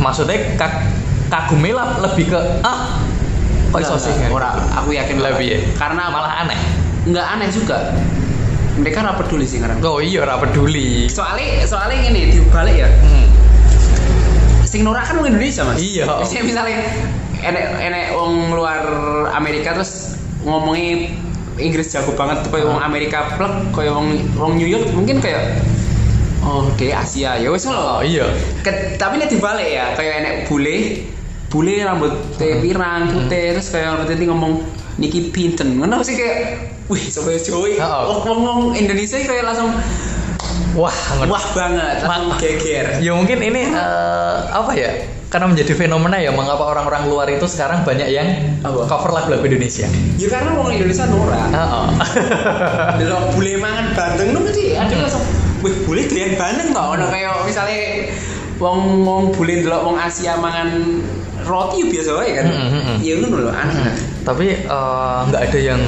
maksudnya 0.00 0.56
kag 0.56 0.72
kagumnya 1.28 1.72
lah 1.76 1.88
lebih 2.08 2.32
ke 2.32 2.40
ah 2.64 3.00
kok 3.72 3.80
iso 3.84 3.96
sih? 4.00 4.12
ora 4.32 4.56
aku 4.80 4.96
yakin 4.96 5.20
lebih 5.20 5.46
ya 5.46 5.58
karena 5.76 6.08
malah 6.08 6.44
aneh. 6.44 6.60
Nggak 7.06 7.26
aneh 7.38 7.48
juga. 7.52 7.94
Mereka 8.76 9.00
ora 9.00 9.16
peduli 9.16 9.44
sih 9.48 9.60
sekarang 9.60 9.80
oh 9.84 10.00
iya 10.00 10.24
ora 10.24 10.40
peduli. 10.40 11.08
Soalnya 11.08 11.64
soalnya 11.68 11.96
gini 12.00 12.32
dibalik 12.32 12.76
ya. 12.80 12.88
Hmm. 12.88 13.28
sing 14.66 14.82
norak 14.82 15.06
kan 15.06 15.20
wong 15.22 15.30
Indonesia 15.30 15.62
mas. 15.62 15.78
Iya. 15.78 16.04
Misalnya, 16.20 16.42
misalnya 16.50 16.78
enek 17.44 17.64
enek 17.80 18.04
wong 18.16 18.56
luar 18.56 18.82
Amerika 19.36 19.76
terus 19.76 20.16
ngomongnya 20.42 21.12
Inggris 21.56 21.88
jago 21.88 22.12
banget 22.12 22.44
kayak 22.48 22.66
wong 22.68 22.80
Amerika 22.80 23.32
plek 23.36 23.72
kayak 23.72 23.92
wong 23.92 24.08
wong 24.36 24.52
New 24.60 24.68
York 24.68 24.88
mungkin 24.92 25.20
kayak 25.20 25.60
oh 26.44 26.68
Asia 26.78 27.40
ya 27.40 27.48
wes 27.50 27.66
oh 27.66 27.74
loh. 27.74 27.98
Iya. 28.04 28.28
Ke- 28.62 28.94
tapi 28.94 29.18
ini 29.18 29.26
dibalik 29.26 29.66
ya 29.66 29.96
kayak 29.96 30.14
enek 30.22 30.34
bule 30.46 30.76
bule 31.48 31.74
rambut 31.80 32.12
teh 32.36 32.60
pirang 32.60 33.08
putih 33.08 33.56
terus 33.56 33.70
kayak 33.70 33.96
orang 33.96 34.06
tadi 34.06 34.24
ngomong 34.28 34.52
Niki 34.96 35.28
Pinten? 35.32 35.76
Ngono 35.80 36.00
sih 36.00 36.16
kayak 36.16 36.38
wih 36.88 37.04
sampai 37.08 37.40
Oh. 37.80 38.22
wong 38.24 38.40
wong 38.44 38.60
Indonesia 38.72 39.16
kayak 39.18 39.44
langsung 39.44 39.72
wah 40.76 40.92
wah 41.24 41.44
banget 41.56 42.04
langsung 42.04 42.36
geger. 42.36 43.00
Ya 43.00 43.12
mungkin 43.16 43.40
ini 43.40 43.72
eh, 43.72 44.36
apa 44.52 44.72
ya 44.76 44.92
karena 45.26 45.46
menjadi 45.50 45.72
fenomena 45.74 46.16
ya 46.22 46.30
mengapa 46.30 46.70
orang-orang 46.70 47.10
luar 47.10 47.26
itu 47.26 47.46
sekarang 47.50 47.82
banyak 47.82 48.08
yang 48.14 48.28
Apa? 48.62 48.86
cover 48.86 49.10
lagu-lagu 49.10 49.42
Indonesia 49.42 49.90
ya 50.14 50.28
karena 50.30 50.54
wong 50.54 50.70
Indonesia 50.70 51.04
norak 51.10 51.50
oh. 51.50 51.90
Delok 53.02 53.34
bule 53.34 53.52
mangan 53.58 53.86
bandeng 53.98 54.30
nu 54.30 54.46
mesti 54.46 54.78
ada 54.78 54.94
langsung 54.94 55.24
wih 55.66 55.74
bule 55.82 56.06
doyan 56.06 56.38
bandeng 56.38 56.70
kok 56.70 56.86
ono 56.94 57.06
kayak 57.10 57.42
misalnya 57.42 58.06
wong 58.62 59.02
wong 59.02 59.22
bule 59.34 59.66
delok 59.66 59.82
wong 59.82 59.96
Asia 59.98 60.38
mangan 60.38 61.02
roti 61.46 61.78
ya 61.82 61.86
biasa 61.86 62.10
wae 62.18 62.30
kan. 62.34 62.46
Mm, 62.50 62.58
mm, 62.58 62.82
mm. 62.82 62.96
Ya 63.06 63.14
ngono 63.22 63.36
lho 63.46 63.50
aneh. 63.54 63.74
lah. 63.78 63.94
tapi 64.26 64.46
eh, 64.66 65.18
nggak 65.30 65.42
ada 65.46 65.58
yang 65.62 65.80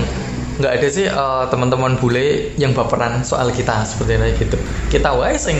nggak 0.58 0.72
ada 0.78 0.88
sih 0.90 1.06
eh, 1.06 1.44
teman-teman 1.50 1.98
bule 1.98 2.54
yang 2.58 2.74
baperan 2.74 3.22
soal 3.22 3.50
kita 3.54 3.82
seperti 3.86 4.18
itu 4.18 4.46
gitu 4.46 4.58
kita 4.90 5.10
wae 5.14 5.34
sing 5.38 5.58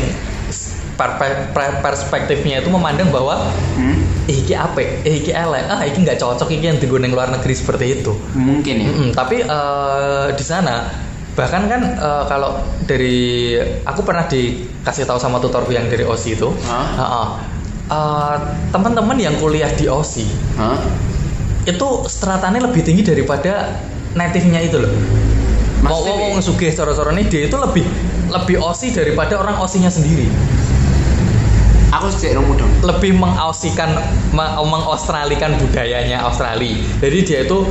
perspektifnya 1.81 2.59
itu 2.61 2.69
memandang 2.69 3.09
bahwa 3.09 3.47
Hmm? 3.79 3.95
eh 4.27 4.43
iki 4.43 4.53
apik, 4.53 5.07
eh 5.07 5.23
iki 5.23 5.31
elek, 5.31 5.71
ah 5.71 5.87
iki 5.87 6.03
nggak 6.03 6.19
cocok 6.19 6.51
iki 6.51 6.67
yang 6.67 6.77
diguneng 6.77 7.15
luar 7.15 7.31
negeri 7.31 7.55
seperti 7.55 8.03
itu. 8.03 8.13
Mungkin 8.35 8.75
ya. 8.83 8.89
Mm-mm, 8.91 9.09
tapi 9.15 9.47
eh, 9.47 10.27
di 10.35 10.45
sana 10.45 10.91
bahkan 11.39 11.71
kan 11.71 11.81
eh, 11.95 12.25
kalau 12.27 12.59
dari 12.83 13.55
aku 13.87 14.03
pernah 14.03 14.27
dikasih 14.27 15.07
tahu 15.07 15.23
sama 15.23 15.39
tutorku 15.39 15.71
yang 15.71 15.87
dari 15.87 16.03
OSI 16.03 16.35
itu, 16.35 16.51
Hah? 16.67 16.87
Heeh. 16.99 17.29
Eh, 17.89 18.37
teman-teman 18.69 19.17
yang 19.17 19.39
kuliah 19.39 19.71
di 19.71 19.87
OSI 19.87 20.27
Hah? 20.59 20.77
itu 21.65 21.89
stratanya 22.11 22.67
lebih 22.67 22.83
tinggi 22.83 23.07
daripada 23.07 23.81
native-nya 24.13 24.61
itu 24.67 24.83
loh. 24.83 24.93
Mau 25.79 26.03
piye? 26.03 26.43
sugih 26.43 26.75
cara-cara 26.75 27.15
ini 27.15 27.31
dia 27.31 27.47
itu 27.47 27.55
lebih 27.55 27.87
lebih 28.29 28.59
OSI 28.59 28.91
daripada 28.91 29.39
orang 29.39 29.63
OSI-nya 29.63 29.89
sendiri. 29.89 30.27
Aku 31.89 32.07
sejak 32.13 32.37
ilmu 32.37 32.53
dong. 32.53 32.69
lebih 32.85 33.17
mengausikan 33.17 33.97
me- 34.31 34.55
mengaustralikan 34.61 35.57
budayanya 35.57 36.21
Australia. 36.21 36.77
Jadi 37.01 37.19
dia 37.25 37.39
itu 37.49 37.65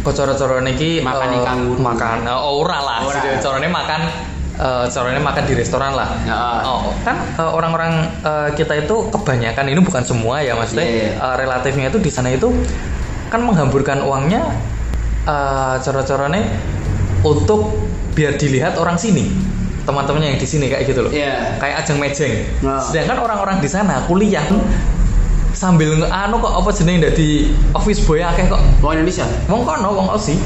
cara-cara 0.00 0.64
niki 0.64 1.04
Makan 1.04 1.28
eh, 1.28 1.38
ikan 1.42 1.58
makan 1.76 2.16
eh, 2.24 2.32
oh, 2.32 2.62
ora 2.62 2.78
lah. 2.80 2.98
Caranya 3.42 3.68
makan 3.68 4.00
eh, 4.54 4.84
caranya 4.88 5.20
makan 5.20 5.42
di 5.44 5.54
restoran 5.58 5.92
lah. 5.92 6.08
Ya. 6.24 6.62
Oh, 6.62 6.94
kan 7.02 7.20
orang-orang 7.36 8.06
eh, 8.22 8.48
kita 8.54 8.86
itu 8.86 8.96
kebanyakan 9.10 9.66
ini 9.66 9.80
bukan 9.82 10.02
semua 10.06 10.40
ya 10.40 10.54
maksudnya 10.54 10.86
Iya, 10.86 11.04
iya. 11.10 11.12
eh, 11.18 11.34
relatifnya 11.36 11.86
itu 11.90 11.98
di 11.98 12.10
sana 12.10 12.30
itu 12.30 12.48
kan 13.28 13.42
menghamburkan 13.42 14.06
uangnya 14.06 14.46
eh, 15.26 15.74
cara-caranya 15.82 16.46
untuk 17.26 17.76
biar 18.14 18.38
dilihat 18.38 18.78
orang 18.78 18.96
sini 18.96 19.28
teman-temannya 19.82 20.34
yang 20.34 20.40
di 20.40 20.48
sini 20.48 20.66
kayak 20.68 20.84
gitu 20.86 21.00
loh 21.06 21.12
Iya. 21.12 21.56
kayak 21.56 21.82
ajang 21.82 21.98
mejeng. 21.98 22.34
Nah. 22.60 22.80
Sedangkan 22.80 23.18
orang-orang 23.20 23.58
di 23.58 23.68
sana 23.68 24.04
kuliah 24.04 24.44
sambil 25.50 25.98
anu 26.06 26.36
kok 26.38 26.52
apa 26.56 26.70
jenenge 26.70 27.10
di 27.12 27.50
office 27.72 28.00
boy 28.04 28.22
akeh 28.22 28.46
kok. 28.46 28.60
Wong 28.80 28.92
Indonesia. 28.94 29.26
Wong 29.46 29.66
kono 29.66 29.88
wong 29.92 30.08
Aussie. 30.10 30.38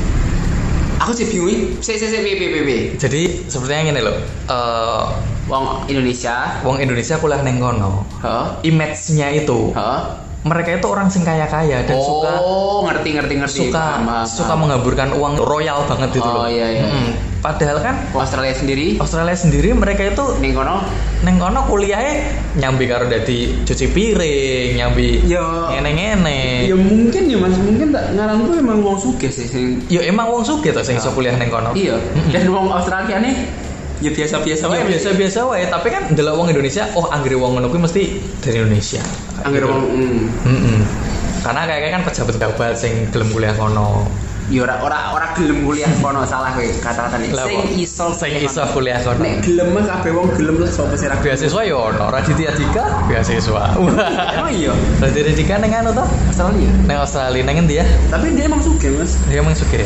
Aku 0.95 1.11
sih 1.13 1.27
bingung. 1.27 1.77
Si 1.83 1.99
si 1.99 2.07
si 2.07 2.19
piye, 2.23 2.35
piye. 2.39 2.79
Jadi 2.97 3.45
sepertinya 3.45 3.93
gini 3.93 4.01
loh. 4.01 4.17
eh 4.47 5.03
Wong 5.45 5.85
Indonesia. 5.87 6.57
wong 6.65 6.81
Indonesia 6.81 7.21
kuliah 7.21 7.45
neng 7.45 7.61
kono. 7.61 8.09
Heeh. 8.25 8.73
Image-nya 8.73 9.29
itu 9.35 9.75
Heeh. 9.77 10.01
Mereka 10.45 10.77
itu 10.77 10.87
orang 10.87 11.09
sing 11.09 11.25
kaya-kaya 11.25 11.83
dan 11.83 11.97
suka 11.97 12.37
Oh, 12.37 12.85
ngerti 12.85 13.17
ngerti 13.17 13.35
ngerti. 13.35 13.59
suka 13.65 13.81
Paham, 13.97 14.01
paham, 14.05 14.27
suka 14.29 14.45
paham. 14.47 14.59
menghamburkan 14.61 15.09
uang 15.13 15.35
royal 15.39 15.79
banget 15.85 16.11
itu 16.15 16.21
Oh, 16.23 16.37
loh. 16.39 16.47
iya, 16.47 16.67
iya. 16.71 16.85
Mm-mm. 16.85 17.09
Padahal 17.41 17.77
kan 17.79 17.97
Australia 18.11 18.53
sendiri 18.53 18.97
Australia 18.97 19.33
sendiri 19.35 19.73
mereka 19.73 20.05
itu 20.07 20.21
ning 20.39 20.53
kono 20.53 20.81
neng 21.21 21.37
kono 21.37 21.65
kuliahnya 21.65 22.13
nyambi 22.57 22.85
karo 22.85 23.05
dadi 23.05 23.61
cuci 23.63 23.87
piring, 23.89 24.69
nyambi 24.75 25.25
Ya. 25.25 25.45
ngene-ngene. 25.71 26.65
Ya 26.65 26.73
mungkin 26.75 27.23
ya 27.25 27.37
mas, 27.37 27.57
mungkin 27.59 27.89
tak 27.91 28.13
ngaranku 28.13 28.53
emang 28.55 28.81
wong 28.81 28.97
sugih 28.97 29.29
sih 29.29 29.45
sing 29.45 29.81
Ya 29.89 30.01
emang 30.03 30.29
wong 30.29 30.41
sugih 30.41 30.73
to 30.73 30.81
sing 30.81 30.97
iso 30.97 31.09
kuliah 31.11 31.33
ning 31.33 31.49
kono. 31.49 31.73
Iya. 31.73 31.97
Dan 32.31 32.49
wong 32.49 32.69
Australia 32.71 33.17
nih 33.19 33.37
ya 34.05 34.11
biasa-biasa 34.13 34.65
Ya 34.65 34.71
wae. 34.71 34.85
biasa-biasa 34.87 35.39
wae, 35.45 35.65
tapi 35.67 35.89
kan 35.89 36.13
ndelok 36.13 36.35
wong 36.37 36.49
Indonesia, 36.49 36.85
oh 36.93 37.09
anggere 37.09 37.35
wong 37.35 37.57
ngono 37.57 37.67
kuwi 37.67 37.81
mesti 37.81 38.03
dari 38.39 38.61
Indonesia. 38.61 39.01
Angger 39.41 39.65
wong 39.65 39.81
mm. 40.45 40.81
Karena 41.41 41.65
kayaknya 41.65 41.91
kan 41.91 42.03
pejabat-pejabat 42.05 42.73
sing 42.75 42.93
gelem 43.09 43.29
kuliah 43.29 43.53
kono. 43.53 44.09
Ya 44.53 44.61
ora 44.61 44.77
ora 44.77 44.99
ora 45.11 45.33
gelem 45.33 45.65
kuliah 45.65 45.89
kono 45.99 46.21
salah 46.23 46.53
kowe 46.53 46.65
kata-kata 46.65 47.17
iki. 47.19 47.33
Lah, 47.33 47.45
Sing 47.45 47.61
iso 47.75 48.07
Sing 48.13 48.33
iso 48.39 48.61
kuliah 48.71 49.01
kono. 49.01 49.21
Nek 49.21 49.41
gelem 49.41 49.73
mah 49.73 49.85
kabeh 49.85 50.13
wong 50.13 50.29
gelem 50.33 50.57
lah 50.59 50.69
sapa 50.69 50.93
sih 50.95 51.05
ra 51.05 51.17
gelem. 51.17 51.25
beasiswa 51.25 51.61
ya 51.63 51.77
ono 51.77 52.05
Raditya 52.09 52.53
Dika 52.53 52.85
beasiswa 53.05 53.63
Emang 53.77 54.53
iya. 54.61 54.73
Raditya 55.01 55.33
Dika 55.33 55.55
neng 55.59 55.73
anu 55.75 55.93
toh 55.93 56.05
Australia. 56.29 56.69
neng 56.85 56.97
Australia 56.99 57.41
neng 57.43 57.57
endi 57.59 57.77
ya 57.77 57.85
Tapi 58.09 58.33
dia 58.33 58.45
emang 58.45 58.61
suka 58.61 58.89
mas. 58.91 59.17
dia 59.29 59.41
emang 59.41 59.53
suka 59.53 59.81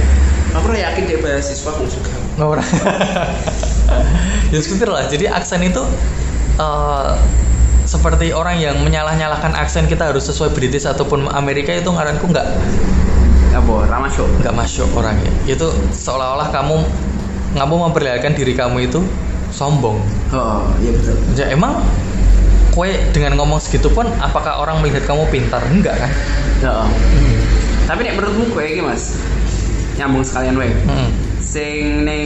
Aku 0.55 0.65
ora 0.65 0.79
yakin 0.81 1.03
dia 1.07 1.19
beasiswa 1.19 1.71
aku 1.71 1.87
suka. 1.87 2.11
Ora. 2.39 2.63
ya 4.55 4.59
seperti 4.63 4.85
lah. 4.87 5.05
Jadi 5.11 5.27
aksen 5.27 5.61
itu 5.67 5.83
eh, 6.59 7.11
seperti 7.89 8.31
orang 8.37 8.61
yang 8.61 8.77
menyalah-nyalahkan 8.85 9.57
aksen 9.57 9.89
kita 9.89 10.13
harus 10.13 10.29
sesuai 10.29 10.53
British 10.53 10.85
ataupun 10.85 11.27
Amerika 11.33 11.73
itu 11.73 11.89
ngaranku 11.89 12.29
nggak 12.29 12.47
Apa? 13.57 13.75
Rama 13.89 14.07
show. 14.13 14.29
nggak 14.45 14.55
masuk 14.55 14.87
orangnya. 14.95 15.33
Itu 15.49 15.73
seolah-olah 15.97 16.53
kamu 16.53 16.85
kamu 17.57 17.75
memperlihatkan 17.91 18.37
diri 18.37 18.53
kamu 18.53 18.93
itu 18.93 19.01
sombong. 19.51 19.99
Oh, 20.37 20.69
iya 20.85 20.93
betul. 20.93 21.17
Ya 21.33 21.49
emang 21.49 21.81
kue 22.77 22.93
dengan 23.17 23.41
ngomong 23.41 23.59
segitu 23.59 23.89
pun 23.91 24.07
apakah 24.21 24.61
orang 24.61 24.85
melihat 24.85 25.09
kamu 25.09 25.25
pintar? 25.33 25.65
Enggak 25.73 25.97
kan? 25.97 26.13
Heeh. 26.63 26.89
Tapi 27.89 28.05
nek 28.05 28.21
menurutmu 28.21 28.53
kowe 28.53 28.61
iki 28.61 28.85
Mas, 28.85 29.17
nyambung 29.99 30.23
sekalian 30.23 30.55
wae. 30.55 30.71
Hmm. 30.87 31.11
Sing 31.39 32.07
ning 32.07 32.25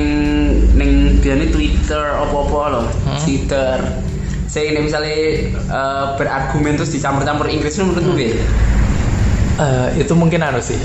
ning 0.76 0.91
biane 1.19 1.49
Twitter 1.49 2.02
apa-apa 2.12 2.61
loh. 2.71 2.87
Hmm. 3.09 3.19
Twitter. 3.19 3.79
Sing 4.47 4.76
nek 4.76 4.85
misalnya 4.85 5.17
eh, 5.57 6.05
berargumen 6.21 6.76
terus 6.76 6.93
dicampur-campur 6.93 7.49
Inggris 7.49 7.81
lu 7.81 7.88
menurutmu 7.88 8.12
piye? 8.12 8.37
Eh, 9.57 9.88
itu 9.99 10.12
mungkin 10.12 10.41
anu 10.41 10.61
sih. 10.61 10.76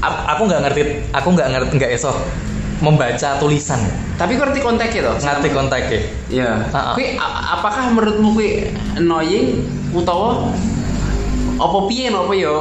A- 0.00 0.32
aku 0.32 0.48
nggak 0.48 0.60
ngerti, 0.64 0.82
aku 1.12 1.28
nggak 1.34 1.48
ngerti 1.50 1.72
nggak 1.76 1.92
esok 1.92 2.16
membaca 2.80 3.36
tulisan. 3.36 3.76
Tapi 4.16 4.36
kau 4.36 4.48
ngerti 4.48 4.60
konteksnya 4.60 5.00
toh? 5.04 5.14
ngerti 5.16 5.48
kontaknya 5.52 6.00
Iya. 6.28 6.50
Kui 6.96 7.16
a- 7.16 7.56
apakah 7.56 7.92
menurutmu 7.92 8.32
kui 8.32 8.68
annoying 8.96 9.60
utawa 9.92 10.48
apa 11.60 11.78
piye 11.88 12.08
apa 12.08 12.32
ya 12.32 12.54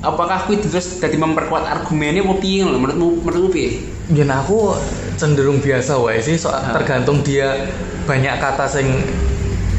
apakah 0.00 0.44
kui 0.44 0.56
terus 0.56 0.96
jadi 0.96 1.12
memperkuat 1.14 1.62
argumennya 1.62 2.22
apa 2.22 2.34
piye 2.36 2.64
lho 2.64 2.74
menurutmu 2.74 3.20
menurutmu 3.20 3.50
piye? 3.50 3.70
ya 4.10 4.24
nah 4.24 4.40
aku 4.40 4.72
cenderung 5.14 5.60
biasa 5.60 5.94
wae 5.96 6.18
sih 6.18 6.34
soal 6.34 6.56
Ah. 6.58 6.72
tergantung 6.72 7.20
dia 7.20 7.68
banyak 8.04 8.32
kata 8.36 8.64
sing 8.64 8.88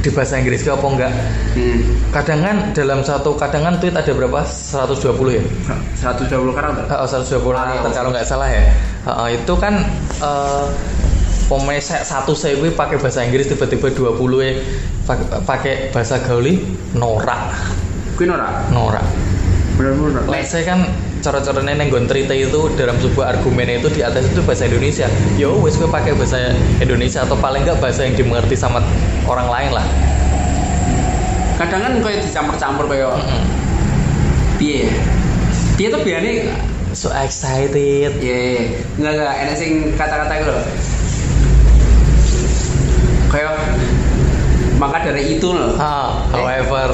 di 0.02 0.10
bahasa 0.10 0.38
Inggris 0.38 0.66
apa 0.66 0.82
enggak 0.84 1.14
Hmm. 1.52 1.78
kadang 2.10 2.40
kan 2.40 2.58
dalam 2.72 3.02
satu 3.02 3.34
kadang 3.36 3.62
kan 3.62 3.76
tweet 3.78 3.94
ada 3.94 4.10
berapa 4.10 4.42
120 4.42 5.36
ya 5.36 5.44
120 5.96 6.54
karakter. 6.54 6.86
oh, 6.88 7.06
120 7.06 7.38
Ah, 7.52 7.54
karakter 7.60 7.86
iya. 7.86 7.96
kalau 7.96 8.10
nggak 8.10 8.26
salah 8.26 8.50
ya 8.50 8.64
ah, 9.04 9.28
itu 9.28 9.54
kan 9.56 9.74
pemain 11.46 11.78
se- 11.78 12.02
satu 12.02 12.32
saya 12.32 12.56
pakai 12.72 12.96
bahasa 12.96 13.22
Inggris 13.22 13.46
tiba-tiba 13.46 13.92
20 13.92 14.16
ya 14.40 14.54
pak- 15.04 15.44
pakai 15.44 15.92
bahasa 15.92 16.18
Gauli 16.20 16.62
norak 16.94 17.52
Kui 18.16 18.26
norak. 18.26 18.70
norak 18.70 19.06
Say 20.46 20.64
kan 20.66 20.86
cara-caranya 21.22 21.78
neng 21.78 21.90
gontrite 21.94 22.34
itu 22.34 22.62
dalam 22.76 22.98
sebuah 22.98 23.38
argumen 23.38 23.70
itu 23.70 23.88
di 23.94 24.02
atas 24.02 24.26
itu 24.30 24.42
bahasa 24.42 24.66
Indonesia. 24.66 25.08
Yo 25.38 25.58
wes 25.62 25.78
gue 25.78 25.90
pakai 25.90 26.18
bahasa 26.18 26.54
Indonesia 26.82 27.22
atau 27.24 27.38
paling 27.38 27.64
enggak 27.64 27.80
bahasa 27.80 28.06
yang 28.06 28.18
dimengerti 28.18 28.58
sama 28.58 28.82
orang 29.30 29.48
lain 29.48 29.72
lah. 29.78 29.86
Kadang 31.62 31.82
kan 31.86 31.94
kayak 32.02 32.26
dicampur-campur 32.26 32.86
kayak 32.90 33.14
Mm-mm. 33.22 33.42
piye? 34.58 34.90
Dia 35.78 35.88
tuh 35.94 36.02
biasanya 36.02 36.58
So 36.92 37.08
excited. 37.16 38.20
ya 38.20 38.68
nggak 39.00 39.12
nggak 39.16 39.36
enak 39.48 39.56
sing 39.56 39.96
kata-kata 39.96 40.34
gitu 40.44 40.52
loh. 40.52 40.66
Kayak 43.32 43.56
maka 44.76 44.98
dari 45.08 45.40
itu 45.40 45.48
loh. 45.56 45.80
Ah, 45.80 46.28
however, 46.36 46.90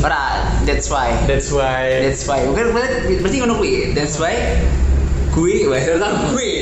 Ora, 0.00 0.48
that's 0.64 0.88
why. 0.88 1.12
that's 1.28 1.52
why. 1.52 2.00
That's 2.00 2.24
why. 2.24 2.40
Mungkin 2.48 2.72
berarti 2.72 3.20
berarti 3.20 3.36
ngono 3.44 3.60
kuwi. 3.60 3.92
That's 3.92 4.16
why 4.16 4.56
gue, 5.32 5.68
wah 5.68 5.80
tentang 5.80 6.32
gue. 6.32 6.52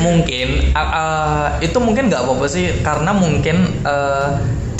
Mungkin 0.00 0.48
ah, 0.72 1.56
itu 1.60 1.76
mungkin 1.76 2.08
nggak 2.08 2.24
apa-apa 2.24 2.46
sih 2.48 2.80
karena 2.80 3.12
mungkin 3.12 3.80
eh, 3.84 4.28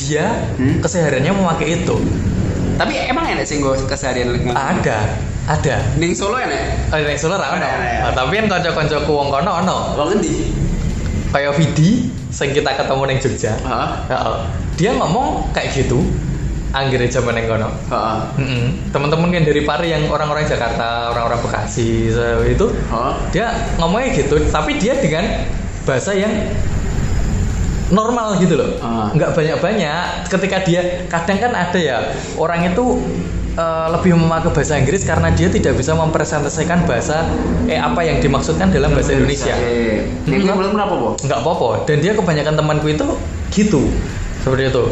dia 0.00 0.48
Hmm? 0.56 0.80
kesehariannya 0.80 1.32
memakai 1.32 1.84
itu. 1.84 1.96
Tapi 2.80 2.96
emang 3.08 3.28
enak 3.28 3.44
sih 3.44 3.60
gue 3.60 3.76
keseharian 3.84 4.32
Ada, 4.56 5.12
ada. 5.44 5.76
Ning 6.00 6.16
Solo 6.16 6.40
enak. 6.40 6.92
Oh, 6.92 6.96
nek 6.96 7.20
Solo 7.20 7.36
ra 7.36 7.52
ono. 7.52 7.60
Ada, 7.60 7.68
ada, 7.68 7.84
ya. 7.84 8.00
Ah, 8.08 8.12
tapi 8.16 8.32
kan 8.40 8.46
kanca-kancaku 8.48 9.12
wong 9.12 9.28
kono 9.28 9.50
ono. 9.60 9.76
Wong 10.00 10.08
endi? 10.16 10.48
Kayak 11.32 11.56
Vidi 11.60 12.08
sing 12.32 12.56
kita 12.56 12.76
ketemu 12.80 13.02
neng 13.04 13.18
Jogja. 13.20 13.52
Heeh. 13.60 13.88
Heeh. 14.08 14.36
dia 14.80 14.96
ngomong 14.96 15.52
kayak 15.52 15.76
gitu 15.76 16.00
anggere 16.72 17.06
zaman 17.06 17.34
yang 17.34 17.46
kono 17.48 17.68
Heeh. 17.88 18.18
Teman-teman 18.88 19.28
kan 19.28 19.42
dari 19.42 19.62
Pari 19.62 19.88
yang 19.88 20.06
orang-orang 20.06 20.44
Jakarta 20.44 21.10
orang-orang 21.10 21.40
Bekasi 21.40 22.08
so, 22.08 22.22
itu 22.42 22.66
Heeh. 22.70 23.12
dia 23.30 23.46
ngomongnya 23.76 24.14
gitu 24.14 24.38
tapi 24.46 24.76
dia 24.76 24.94
dengan 24.94 25.26
bahasa 25.82 26.12
yang 26.12 26.30
normal 27.90 28.38
gitu 28.38 28.54
loh 28.54 28.70
Ah. 28.78 29.10
nggak 29.10 29.34
banyak-banyak 29.34 30.02
ketika 30.30 30.56
dia 30.62 30.80
kadang 31.06 31.38
kan 31.40 31.52
ada 31.52 31.74
ya 31.74 31.98
orang 32.36 32.62
itu 32.64 33.02
eh, 33.52 33.86
lebih 33.90 34.14
memakai 34.14 34.54
bahasa 34.54 34.78
Inggris 34.78 35.02
karena 35.02 35.26
dia 35.28 35.50
tidak 35.50 35.74
bisa 35.74 35.90
mempresentasikan 35.92 36.86
bahasa 36.86 37.26
eh 37.66 37.74
apa 37.74 37.98
yang 38.00 38.22
dimaksudkan 38.22 38.70
dalam 38.70 38.94
bahasa 38.94 39.10
Indonesia 39.12 39.50
Eh, 39.52 40.06
Nek 40.22 40.38
gue 40.38 40.46
Hmm. 40.46 40.54
menurut 40.54 40.72
berapa, 40.72 40.94
Po? 40.94 41.08
nggak 41.18 41.38
apa-apa 41.40 41.70
dan 41.84 41.98
dia 41.98 42.14
kebanyakan 42.14 42.54
temanku 42.54 42.86
itu 42.88 43.06
gitu 43.50 43.82
seperti 44.40 44.70
itu 44.70 44.84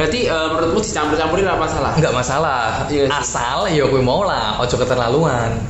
Berarti 0.00 0.20
eh, 0.24 0.48
menurutmu 0.48 0.80
dicampur-campurin 0.80 1.44
apa 1.44 1.60
masalah? 1.60 1.92
nggak 2.00 2.14
masalah 2.16 2.88
Iya 2.88 3.04
sih. 3.04 3.12
asal 3.12 3.58
ya 3.68 3.84
gue 3.84 4.00
mau 4.00 4.24
lah 4.24 4.56
ojo 4.56 4.80
keterlaluan 4.80 5.60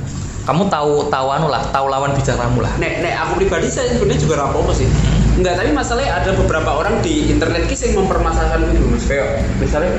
kamu 0.47 0.71
tahu 0.71 1.11
tahu 1.11 1.27
anu 1.35 1.51
lah 1.51 1.63
tahu 1.75 1.91
lawan 1.91 2.15
bicaramu 2.15 2.63
lah 2.63 2.71
Nek, 2.79 3.03
nek 3.03 3.15
aku 3.27 3.43
pribadi 3.43 3.67
saya 3.67 3.91
sebenarnya 3.93 4.23
juga 4.23 4.35
rapopo 4.41 4.71
sih. 4.71 4.87
Enggak, 5.35 5.59
tapi 5.63 5.71
masalahnya 5.75 6.11
ada 6.17 6.31
beberapa 6.39 6.71
orang 6.75 7.03
di 7.03 7.29
internet 7.29 7.67
ki 7.67 7.75
yang 7.77 8.03
mempermasalahkan 8.07 8.71
itu 8.71 8.87
mas. 8.87 9.05
Kayak 9.09 9.29
misalnya, 9.59 9.93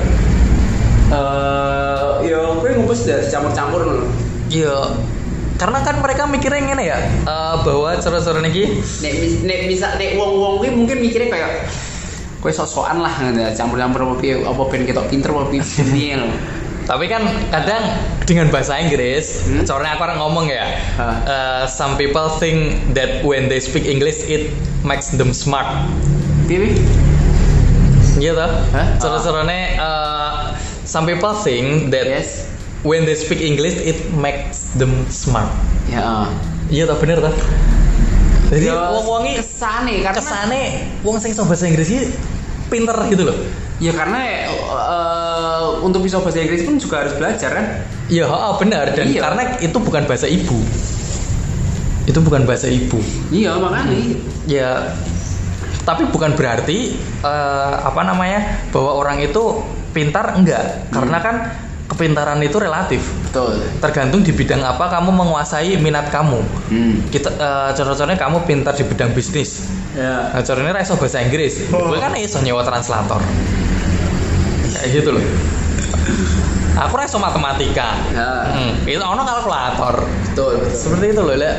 eh, 1.11 2.09
ya 2.29 2.39
gue 2.55 2.69
ngumpul 2.77 2.95
sudah 2.95 3.19
campur-campur 3.27 3.81
loh. 3.83 4.07
ya 4.51 4.91
karena 5.55 5.79
kan 5.85 6.01
mereka 6.01 6.25
mikirnya 6.25 6.61
gini 6.73 6.83
ya 6.89 6.99
eh, 7.05 7.55
bahwa 7.63 7.89
cara-cara 7.95 8.39
ini 8.43 8.81
Nek, 9.05 9.13
nek 9.45 9.59
misal 9.69 9.95
nek 9.95 10.17
wong-wong 10.17 10.63
mungkin 10.73 10.97
mikirnya 10.99 11.29
kayak 11.31 11.51
gue 12.41 12.51
sok-sokan 12.51 12.97
lah 12.99 13.13
nggak 13.21 13.53
campur-campur 13.53 14.01
apa 14.01 14.13
piye 14.17 14.41
apa 14.41 14.61
ben 14.65 14.81
ketok 14.83 15.05
pinter 15.07 15.29
apa 15.29 15.45
piye 15.47 16.17
tapi 16.89 17.05
kan 17.05 17.21
kadang 17.53 17.83
dengan 18.25 18.49
bahasa 18.49 18.75
Inggris 18.75 19.45
Hmm? 19.45 19.63
soalnya 19.63 19.93
aku 19.93 20.03
orang 20.03 20.17
ngomong 20.17 20.45
ya 20.49 20.65
Hah. 20.97 21.15
eh, 21.23 21.63
some 21.69 21.93
people 21.95 22.25
think 22.35 22.57
that 22.91 23.21
when 23.21 23.45
they 23.45 23.61
speak 23.61 23.85
English 23.85 24.25
it 24.25 24.49
makes 24.81 25.13
them 25.13 25.29
smart 25.31 25.69
Piye 26.49 26.57
piye? 26.59 26.73
gitu 28.17 28.35
Hah? 28.73 28.87
cara-caranya 28.97 29.61
eh, 29.77 30.33
some 30.83 31.05
people 31.05 31.31
think 31.37 31.93
that 31.93 32.09
Yes. 32.09 32.49
when 32.81 33.05
they 33.05 33.13
speak 33.13 33.39
English 33.39 33.77
it 33.77 34.01
makes 34.11 34.73
them 34.75 35.05
smart 35.07 35.47
Ya. 35.85 36.01
ah. 36.01 36.27
iya 36.67 36.89
toh 36.89 36.97
bener 36.97 37.21
toh 37.21 37.33
jadi 38.51 38.67
Ya, 38.67 38.91
wong 38.91 39.05
wongi 39.07 39.39
kesane 39.39 40.03
karena 40.03 40.19
kesane 40.19 40.63
wong 41.07 41.15
sing 41.23 41.31
iso 41.31 41.47
bahasa 41.47 41.71
Inggris 41.71 41.87
iki 41.87 42.11
pinter 42.67 42.95
gitu 43.07 43.23
loh. 43.23 43.37
Ya 43.79 43.95
karena 43.95 44.19
eh, 44.51 45.63
untuk 45.81 46.03
bisa 46.03 46.19
bahasa 46.19 46.37
Inggris 46.37 46.67
pun 46.67 46.75
juga 46.77 47.01
harus 47.01 47.15
belajar 47.15 47.49
kan. 47.55 47.65
iya 48.11 48.27
oh, 48.27 48.59
benar. 48.59 48.91
Dan 48.91 49.07
Iya. 49.09 49.23
karena 49.23 49.43
itu 49.57 49.77
bukan 49.79 50.03
bahasa 50.03 50.27
ibu. 50.27 50.59
Itu 52.05 52.19
bukan 52.19 52.43
bahasa 52.43 52.67
ibu. 52.67 52.99
Iya 53.31 53.55
makanya. 53.55 53.95
ya 54.45 54.69
tapi 55.81 56.05
bukan 56.11 56.37
berarti 56.37 56.93
eh, 57.23 57.73
apa 57.81 58.01
namanya 58.03 58.67
bahwa 58.69 58.99
orang 58.99 59.23
itu 59.23 59.63
pintar 59.95 60.35
enggak. 60.35 60.91
Karena 60.91 61.17
kan 61.23 61.35
kepintaran 61.91 62.39
itu 62.39 62.55
relatif 62.55 63.03
Betul. 63.27 63.59
tergantung 63.83 64.23
di 64.23 64.31
bidang 64.31 64.63
apa 64.63 64.87
kamu 64.87 65.11
menguasai 65.11 65.75
minat 65.77 66.07
kamu 66.07 66.39
Hmm. 66.71 67.03
kita 67.11 67.27
eh, 67.35 67.69
contohnya 67.75 68.15
kamu 68.15 68.47
pintar 68.47 68.71
di 68.71 68.87
bidang 68.87 69.11
bisnis 69.11 69.67
Ya. 69.91 70.31
Nah, 70.31 70.39
caranya 70.43 70.79
ra 70.79 70.81
iso 70.83 70.95
bahasa 70.95 71.19
Inggris. 71.19 71.67
Gue 71.67 71.99
kan 71.99 72.15
iso 72.15 72.39
nyewa 72.39 72.63
translator. 72.63 73.19
Kayak 74.71 74.87
gitu 74.87 75.09
loh. 75.19 75.23
Aku 76.87 76.95
iso 77.03 77.19
matematika. 77.19 77.99
Ya. 78.15 78.47
Hmm, 78.55 78.71
itu 78.87 79.03
ono 79.03 79.21
kalkulator. 79.27 80.07
Betul. 80.31 80.63
betul. 80.63 80.71
Seperti 80.79 81.05
itu 81.11 81.21
loh, 81.21 81.35
Lek. 81.35 81.55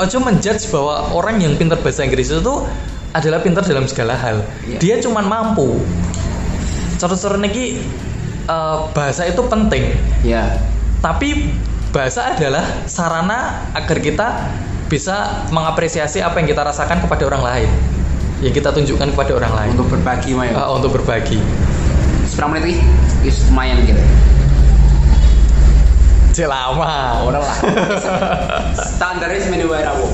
Ojo 0.00 0.16
menjudge 0.18 0.64
bahwa 0.74 1.12
orang 1.14 1.38
yang 1.38 1.54
pintar 1.54 1.78
bahasa 1.78 2.02
Inggris 2.02 2.32
itu 2.32 2.54
adalah 3.14 3.38
pintar 3.44 3.62
dalam 3.62 3.86
segala 3.86 4.16
hal. 4.16 4.42
Iya. 4.66 4.78
Dia 4.80 4.94
cuman 5.04 5.28
mampu. 5.28 5.78
Cara-cara 6.98 7.36
eh, 8.48 8.76
bahasa 8.92 9.26
itu 9.28 9.42
penting, 9.48 9.96
Ya. 10.24 10.60
tapi 11.00 11.52
bahasa 11.92 12.34
adalah 12.34 12.64
sarana 12.88 13.70
agar 13.76 13.98
kita 14.02 14.28
bisa 14.90 15.46
mengapresiasi 15.54 16.20
apa 16.20 16.42
yang 16.42 16.48
kita 16.50 16.62
rasakan 16.64 17.00
kepada 17.00 17.24
orang 17.28 17.42
lain. 17.42 17.70
Yang 18.42 18.60
kita 18.60 18.70
tunjukkan 18.76 19.08
kepada 19.16 19.32
orang 19.40 19.52
lain. 19.56 19.70
Untuk 19.78 19.88
berbagi 19.94 20.36
ya? 20.36 20.52
Ah, 20.52 20.68
untuk 20.74 20.92
berbagi. 21.00 21.40
Seberapa 22.28 22.50
menit 22.52 22.64
lagi? 22.66 22.76
Lumayan 23.48 23.78
gitu 23.88 24.02
Cek 26.34 26.50
lama 26.50 27.22
orang 27.22 27.46
lah. 27.46 27.58
Standarnya 28.74 29.38
seminggu 29.38 29.70
wae 29.70 29.86
rawo 29.86 30.10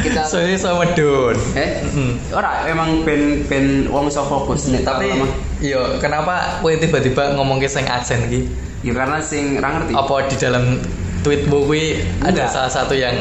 kita 0.00 0.22
soalnya 0.24 0.56
sama 0.56 0.84
Don 0.96 1.36
eh? 1.54 1.84
Mm. 1.84 2.12
ora 2.32 2.64
emang 2.66 3.04
ben 3.04 3.44
ben 3.46 3.86
wong 3.92 4.08
iso 4.08 4.24
fokus 4.24 4.72
nek 4.72 4.82
tapi 4.82 5.12
yo 5.60 6.00
kenapa 6.00 6.62
kowe 6.64 6.72
tiba-tiba 6.72 7.36
ngomong 7.36 7.60
ke 7.60 7.68
sing 7.68 7.84
aksen 7.84 8.30
ki 8.32 8.48
ya 8.80 8.96
karena 8.96 9.20
sing 9.20 9.60
ra 9.60 9.76
ngerti. 9.76 9.92
Apa 9.92 10.14
di 10.30 10.36
dalam 10.40 10.80
tweetmu 11.20 11.68
kuwi 11.68 12.00
ada 12.24 12.48
salah 12.48 12.72
satu 12.72 12.96
yang 12.96 13.12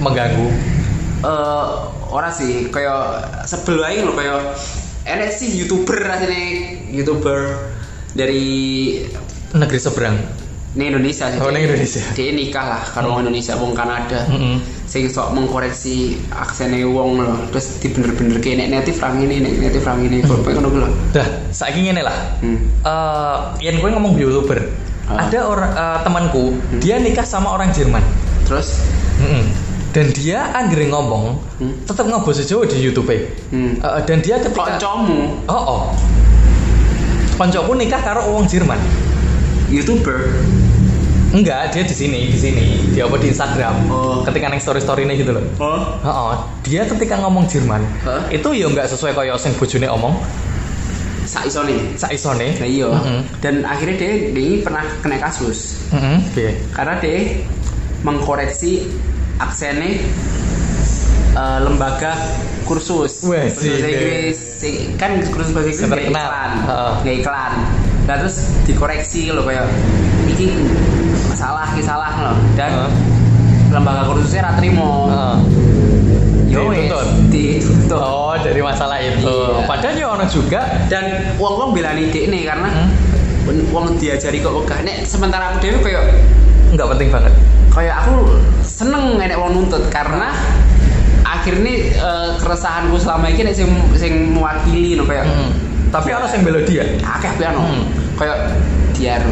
mengganggu? 0.00 0.48
Eh 1.20 1.68
ora 2.10 2.32
sih 2.32 2.72
kaya 2.72 3.22
sebel 3.44 3.84
ae 3.84 4.00
lho 4.00 4.16
kaya 4.16 4.56
enek 5.04 5.30
sih 5.30 5.52
youtuber 5.52 6.00
asline 6.08 6.88
youtuber 6.88 7.60
dari 8.16 8.98
negeri 9.54 9.78
seberang 9.78 10.16
ini 10.70 10.84
Indonesia 10.86 11.26
sih 11.26 11.38
Oh, 11.42 11.50
ning 11.50 11.66
Indonesia. 11.66 12.04
dia 12.14 12.30
nikah 12.30 12.62
lah 12.62 12.82
karo 12.86 13.10
wong 13.10 13.26
Indonesia 13.26 13.58
wong 13.58 13.74
Kanada 13.74 14.22
Mm-mm. 14.30 14.62
sing 14.86 15.10
sok 15.10 15.34
mengkoreksi 15.34 16.14
aksennya 16.30 16.86
wong 16.86 17.18
lho 17.18 17.34
terus 17.50 17.82
di 17.82 17.90
bener-bener 17.90 18.38
kayak 18.38 18.56
nek 18.62 18.68
native 18.78 18.98
rang 18.98 19.18
ini 19.18 19.42
nek 19.42 19.52
native 19.58 19.82
rang 19.82 19.98
ini 19.98 20.22
kok 20.22 20.46
ngono 20.46 20.68
lho 20.70 20.88
dah 21.10 21.26
saiki 21.50 21.90
ngene 21.90 22.02
lah 22.02 22.14
hmm. 22.38 22.58
eh 22.82 23.38
yang 23.62 23.78
gue 23.78 23.90
ngomong 23.90 24.14
youtuber 24.14 24.62
Ah. 25.10 25.26
ada 25.26 25.42
orang 25.42 25.72
eh, 25.74 25.98
temanku 26.06 26.44
dia 26.78 27.02
nikah 27.02 27.26
sama 27.26 27.50
orang 27.50 27.74
Jerman 27.74 27.98
terus 28.46 28.78
Mm-mm. 29.18 29.42
dan 29.90 30.06
dia 30.14 30.54
anggere 30.54 30.86
ngomong 30.86 31.34
Hmm. 31.58 31.76
tetap 31.84 32.06
bahasa 32.08 32.40
Jawa 32.40 32.64
di 32.64 32.78
YouTube 32.78 33.10
hmm. 33.50 33.82
Eh, 33.82 34.00
dan 34.06 34.22
dia 34.22 34.38
ketika 34.38 34.78
kancamu 34.78 35.44
oh 35.44 35.52
oh 35.52 35.82
koncoku 37.34 37.74
nikah 37.74 37.98
karo 37.98 38.22
wong 38.30 38.46
Jerman 38.46 38.78
youtuber? 39.70 40.34
Enggak 41.30 41.70
dia 41.70 41.86
di 41.86 41.94
sini 41.94 42.20
di 42.26 42.38
sini. 42.38 42.64
Dia 42.90 43.06
apa 43.06 43.16
di 43.22 43.30
Instagram. 43.30 43.86
Oh. 43.86 44.26
ketika 44.26 44.50
neng 44.50 44.58
story 44.58 44.82
story 44.82 45.06
ini 45.06 45.14
gitu 45.22 45.30
loh. 45.30 45.44
Oh. 45.62 45.78
Oh, 46.02 46.10
oh. 46.10 46.34
dia 46.66 46.82
ketika 46.82 47.22
ngomong 47.22 47.46
Jerman 47.46 47.86
Hah? 48.02 48.26
itu 48.34 48.50
ya 48.50 48.66
nggak 48.66 48.90
sesuai 48.90 49.14
kaya 49.14 49.38
sing 49.38 49.54
bojone 49.54 49.86
omong. 49.86 50.18
Sak 51.30 51.46
isone? 51.46 51.94
Saisone 51.94 52.58
nah 52.58 52.66
iya. 52.66 52.90
Mm-mm. 52.90 53.22
dan 53.38 53.62
akhirnya 53.62 54.02
dia, 54.02 54.34
dia 54.34 54.66
pernah 54.66 54.82
kena 54.98 55.22
kasus. 55.22 55.86
Mm-mm, 55.94 56.18
piye? 56.34 56.58
karena 56.74 56.98
dia 56.98 57.38
mengkoreksi 58.02 58.90
aksennya 59.38 60.02
eh, 61.38 61.58
lembaga 61.62 62.18
kursus. 62.66 63.22
Wah, 63.30 63.46
kursus. 63.46 63.78
Inggris. 63.78 64.38
Kan 64.98 65.22
kursus 65.30 65.54
bahasa 65.54 65.70
Inggris 65.70 66.10
iklan. 66.10 66.50
Heeh. 66.66 66.92
nggak 67.06 67.16
iklan 67.22 67.52
nah 68.10 68.18
terus 68.18 68.36
dikoreksi 68.60 69.30
loh 69.30 69.46
kayak 69.46 69.70
ini 70.28 70.50
salah 71.30 71.70
ki 71.70 71.78
salah 71.80 72.10
loh 72.18 72.36
dan 72.52 72.74
Heeh. 72.74 72.90
lembaga 73.70 74.02
kursusnya 74.04 74.50
ratrimo 74.50 75.06
Heeh. 75.06 75.36
yo 76.50 76.66
Dituntut? 76.66 77.06
dituntut 77.30 78.00
oh 78.02 78.34
dari 78.34 78.58
masalah 78.60 78.98
itu 78.98 79.22
Iya. 79.22 79.62
padahal 79.62 79.94
ya 79.94 80.06
ono 80.10 80.26
juga 80.26 80.60
dan 80.90 81.04
uang 81.38 81.54
uang 81.56 81.70
belani 81.70 82.10
dek 82.10 82.26
nih 82.26 82.42
karena 82.44 82.68
Hmm. 82.68 82.90
uang 83.70 83.94
diajari 83.96 84.38
kok 84.38 84.52
wegah 84.52 84.78
nek 84.80 85.02
sementara 85.04 85.50
aku 85.50 85.58
dewe 85.60 85.78
kayak 85.80 86.02
nggak 86.70 86.86
penting 86.88 87.08
banget 87.08 87.32
kayak 87.68 87.94
aku 87.96 88.14
seneng 88.60 89.14
enek 89.16 89.34
wong 89.34 89.54
nuntut 89.54 89.86
karena 89.88 90.34
akhirnya 91.22 91.74
eh, 91.92 92.30
keresahanku 92.36 92.94
selama 92.96 93.26
ini 93.26 93.42
nek 93.44 93.54
sing 93.54 93.70
sing 93.94 94.12
mewakili 94.30 94.94
no 94.94 95.02
kayak 95.02 95.22
Mm-mm. 95.24 95.50
tapi 95.88 96.10
ono 96.10 96.26
sing 96.26 96.42
bela 96.42 96.58
dia 96.60 96.82
akeh 97.00 97.30
pian 97.36 97.54
no 97.54 97.62
Hmm. 97.64 97.82
Kayak 98.20 98.38
biar 99.00 99.24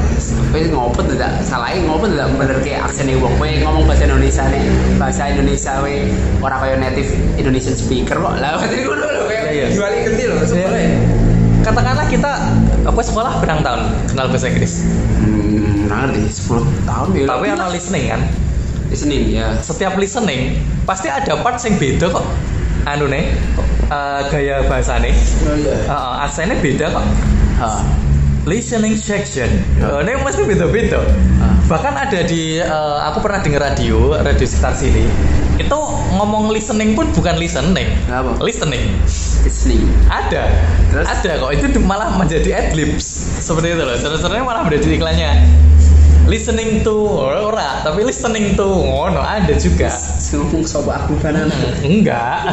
kowe 0.48 0.60
ngopo 0.72 1.00
tidak 1.04 1.44
salahnya 1.44 1.84
ngopo 1.84 2.08
tidak 2.08 2.32
bener 2.40 2.56
kayak 2.64 2.88
aksennya 2.88 3.20
wong 3.20 3.36
kowe 3.36 3.44
ngomong 3.44 3.84
bahasa 3.84 4.08
Indonesia 4.08 4.44
nih 4.48 4.62
bahasa 4.96 5.22
Indonesia 5.28 5.72
we 5.84 6.08
ora 6.40 6.56
kayak 6.56 6.80
native 6.80 7.12
Indonesian 7.36 7.76
speaker 7.76 8.16
kok. 8.16 8.40
Lah 8.40 8.56
berarti 8.56 8.76
ngono 8.80 9.04
lho 9.04 9.22
kayak 9.28 9.76
jualin 9.76 10.00
ganti 10.08 10.22
lho 10.24 10.36
Iya. 10.48 10.88
katakanlah 11.58 12.06
kita 12.08 12.32
apa 12.88 13.00
sekolah 13.04 13.44
berang 13.44 13.60
tahun 13.60 13.92
kenal 14.08 14.26
bahasa 14.32 14.48
Inggris. 14.48 14.88
Hmm 15.20 15.68
ngerti 15.88 16.20
10 16.48 16.88
tahun 16.88 17.08
ya. 17.12 17.26
Tapi 17.28 17.46
ono 17.52 17.66
listening 17.68 18.04
kan? 18.08 18.20
Listening 18.88 19.22
ya 19.28 19.46
setiap 19.60 20.00
listening 20.00 20.64
pasti 20.88 21.12
ada 21.12 21.36
part 21.44 21.60
yang 21.60 21.76
beda 21.76 22.08
kok. 22.08 22.24
Anu 22.88 23.04
nih 23.12 23.36
eh, 23.92 24.20
gaya 24.32 24.64
bahasane. 24.64 25.12
Oh 25.12 25.56
iya. 25.60 25.76
Uh, 25.84 26.24
aksennya 26.24 26.56
beda 26.56 26.88
kok. 26.88 27.04
Listening 28.48 28.96
section. 28.96 29.46
Eh, 29.76 29.98
ini 30.02 30.16
pasti 30.24 30.42
beda-beda. 30.48 31.04
Ah. 31.38 31.54
bahkan 31.68 31.94
ada 31.94 32.24
di 32.24 32.58
eh, 32.58 32.98
aku 33.04 33.20
pernah 33.20 33.44
dengar 33.44 33.70
radio 33.70 34.16
radio 34.16 34.46
sekitar 34.48 34.72
sini 34.74 35.04
itu 35.60 35.78
ngomong 36.16 36.48
listening 36.54 36.96
pun 36.96 37.10
bukan 37.12 37.36
listening. 37.36 37.92
Apa? 38.08 38.40
listening. 38.40 38.94
Listening. 39.44 39.84
Ada. 40.08 40.48
Terus? 40.88 41.06
ada 41.06 41.30
kok. 41.34 41.50
Itu 41.52 41.66
malah 41.82 42.14
menjadi 42.14 42.50
adlibs. 42.56 43.36
Seperti 43.42 43.74
itu 43.74 43.82
loh. 43.82 43.94
Sebenarnya 43.98 44.46
malah 44.46 44.62
menjadi 44.64 44.86
iklannya 44.96 45.30
listening 46.28 46.84
to 46.84 46.92
ora 47.18 47.80
tapi 47.80 48.04
listening 48.04 48.52
to 48.52 48.68
ngono 48.84 49.18
ada 49.18 49.54
juga 49.56 49.88
ngomong 50.30 50.60
sobat 50.62 51.02
aku 51.02 51.16
banana 51.16 51.52
enggak 51.80 52.52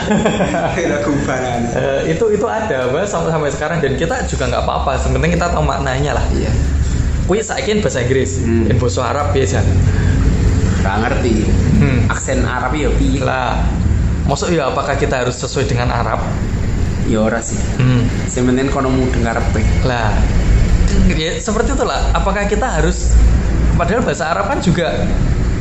aku 0.96 1.12
banana 1.24 1.68
Eh, 1.76 2.16
itu 2.16 2.26
itu 2.32 2.46
ada 2.46 2.88
bahas 2.90 3.12
sampai 3.12 3.30
sampai 3.30 3.52
sekarang 3.52 3.78
dan 3.80 3.94
kita 3.94 4.24
juga 4.26 4.48
nggak 4.48 4.64
apa-apa 4.64 4.96
sebenarnya 4.98 5.36
kita 5.36 5.48
tahu 5.52 5.64
maknanya 5.64 6.16
lah 6.16 6.26
iya 6.32 6.52
Kui 7.26 7.42
saiki 7.42 7.82
bahasa 7.82 8.00
Inggris, 8.00 8.38
Hmm. 8.38 8.70
in 8.70 8.78
bahasa 8.78 9.02
Arab 9.02 9.34
biasa. 9.34 9.58
gak 10.80 10.96
ngerti 11.02 11.42
Hmm. 11.76 12.06
aksen 12.08 12.46
Arab 12.46 12.70
ya 12.72 12.94
piye 12.94 13.18
Lah, 13.20 13.66
maksud 14.24 14.54
ya 14.54 14.70
apakah 14.70 14.94
kita 14.94 15.20
harus 15.20 15.34
sesuai 15.36 15.66
dengan 15.66 15.90
Arab? 15.90 16.22
ya 17.04 17.20
ora 17.20 17.42
sih 17.42 17.58
Hmm. 17.76 18.06
sebenarnya 18.26 18.70
kono 18.70 18.88
mu 18.88 19.10
dengar 19.10 19.42
pe 19.50 19.66
Lah, 19.82 20.14
ya 21.12 21.34
seperti 21.36 21.74
itulah. 21.74 21.98
Apakah 22.12 22.46
kita 22.46 22.66
harus 22.72 23.10
padahal 23.76 24.02
bahasa 24.02 24.28
Arab 24.28 24.48
kan 24.48 24.60
juga 24.60 24.92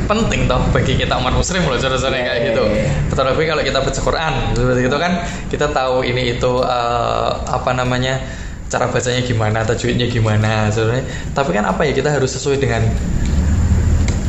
penting 0.05 0.45
toh 0.45 0.61
bagi 0.69 0.95
kita 0.95 1.17
umat 1.17 1.33
muslim 1.33 1.65
loh 1.65 1.75
cara-cara 1.75 2.13
kayak 2.13 2.53
gitu. 2.53 2.63
Iya. 2.63 2.89
Terlebih 3.09 3.45
kalau 3.47 3.61
kita 3.61 3.79
baca 3.81 3.99
Quran 3.99 4.33
seperti 4.53 4.81
itu 4.85 4.97
kan 4.97 5.11
kita 5.49 5.65
tahu 5.69 5.95
ini 6.01 6.37
itu 6.37 6.51
eh, 6.61 7.29
apa 7.45 7.71
namanya 7.71 8.21
cara 8.65 8.85
bacanya 8.85 9.21
gimana, 9.21 9.61
tajwidnya 9.61 10.05
gimana 10.05 10.69
sebenarnya. 10.69 11.05
Tapi 11.31 11.49
kan 11.51 11.65
apa 11.65 11.81
ya 11.83 11.93
kita 11.93 12.09
harus 12.09 12.31
sesuai 12.31 12.57
dengan 12.57 12.85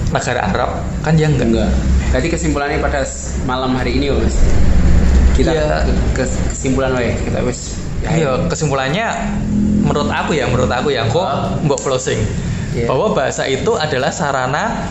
negara 0.06 0.48
Arab 0.48 0.70
kan 1.02 1.12
ya 1.14 1.26
enggak. 1.28 1.50
enggak 1.50 1.70
tadi 2.08 2.26
kesimpulannya 2.30 2.78
pada 2.78 3.02
malam 3.44 3.74
hari 3.74 3.98
ini 3.98 4.14
mas 4.14 4.38
kita 5.34 5.52
Iya. 5.52 5.84
ke, 6.14 6.24
ke- 6.24 6.40
kesimpulan 6.48 6.94
wae 6.96 7.12
kita 7.20 7.42
wis 7.44 7.76
ya, 8.00 8.08
Iya, 8.14 8.32
kesimpulannya 8.48 9.06
menurut 9.82 10.08
aku 10.08 10.32
ya, 10.32 10.46
menurut 10.48 10.70
aku 10.70 10.88
ya, 10.90 11.04
kok 11.04 11.60
mbok 11.62 11.78
closing. 11.82 12.22
Iya. 12.76 12.86
Bahwa 12.86 13.10
bahasa 13.10 13.48
itu 13.48 13.72
adalah 13.72 14.12
sarana 14.12 14.84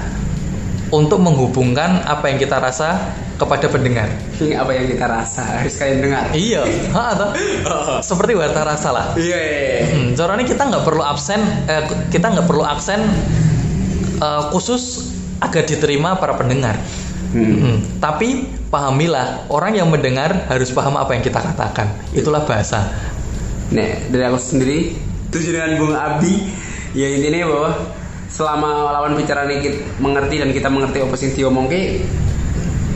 untuk 0.89 1.21
menghubungkan 1.21 2.01
apa 2.01 2.25
yang 2.27 2.37
kita 2.37 2.57
rasa 2.57 2.97
kepada 3.35 3.67
pendengar. 3.67 4.07
ini 4.35 4.55
apa 4.55 4.71
yang 4.71 4.87
kita 4.87 5.05
rasa 5.05 5.43
harus 5.59 5.75
kalian 5.75 5.99
dengar 6.01 6.23
Iya, 6.31 6.63
toh? 6.89 7.29
seperti 8.01 8.31
warta 8.33 8.63
rasa 8.63 8.89
lah. 8.89 9.07
iya 9.13 9.37
iya 9.37 9.79
Hmm, 9.85 10.07
caranya 10.13 10.43
kita 10.43 10.63
nggak 10.63 10.81
perlu 10.81 11.03
absen, 11.03 11.39
eh, 11.67 11.83
kita 12.09 12.31
nggak 12.31 12.47
perlu 12.47 12.63
aksen 12.63 13.01
eh, 14.17 14.41
khusus 14.49 15.11
agar 15.37 15.61
diterima 15.61 16.15
para 16.15 16.33
pendengar. 16.33 16.79
Hmm. 17.29 17.43
Hmm, 17.59 17.77
Tapi 17.99 18.47
pahamilah, 18.65 19.45
orang 19.47 19.75
yang 19.75 19.91
mendengar 19.91 20.47
harus 20.47 20.71
paham 20.71 20.95
apa 20.95 21.11
yang 21.11 21.19
kita 21.19 21.37
katakan. 21.37 21.91
Itulah 22.11 22.41
bahasa. 22.41 22.87
Nek 23.67 24.09
dari 24.09 24.23
aku 24.23 24.39
sendiri 24.39 24.95
tujuh 25.27 25.51
dengan 25.51 25.75
Bung 25.75 25.91
Abi 25.91 26.47
ya 26.95 27.07
intinya 27.11 27.45
bahwa 27.51 27.69
selama 28.31 28.89
lawan 28.95 29.13
bicara 29.19 29.45
ini 29.51 29.61
kita 29.61 29.77
mengerti 30.01 30.35
dan 30.41 30.49
kita 30.55 30.67
mengerti 30.71 30.97
apa 31.03 31.15
sing 31.19 31.31
diomongke 31.35 32.01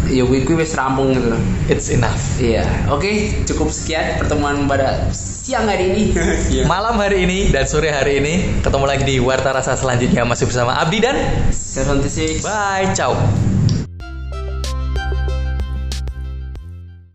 ya 0.10 0.26
kuwi 0.26 0.42
kuwi 0.42 0.66
wis 0.66 0.74
rampung 0.74 1.14
gitu 1.14 1.30
loh. 1.30 1.42
It's 1.70 1.94
enough. 1.94 2.18
Iya, 2.42 2.66
oke 2.90 3.46
cukup 3.46 3.70
sekian 3.70 4.18
pertemuan 4.18 4.66
pada 4.66 5.06
siang 5.14 5.70
hari 5.70 5.94
ini. 5.94 6.04
Iya. 6.50 6.66
Malam 6.66 6.98
hari 6.98 7.30
ini 7.30 7.54
dan 7.54 7.70
sore 7.70 7.94
hari 7.94 8.18
ini 8.18 8.64
ketemu 8.66 8.86
lagi 8.90 9.04
di 9.06 9.16
Warta 9.22 9.54
Rasa 9.54 9.78
selanjutnya 9.78 10.26
masih 10.26 10.50
bersama 10.50 10.82
Abdi 10.82 10.98
dan 10.98 11.16
Seven 11.54 12.02
to 12.02 12.10
six. 12.10 12.42
bye, 12.42 12.90
ciao. 12.98 13.14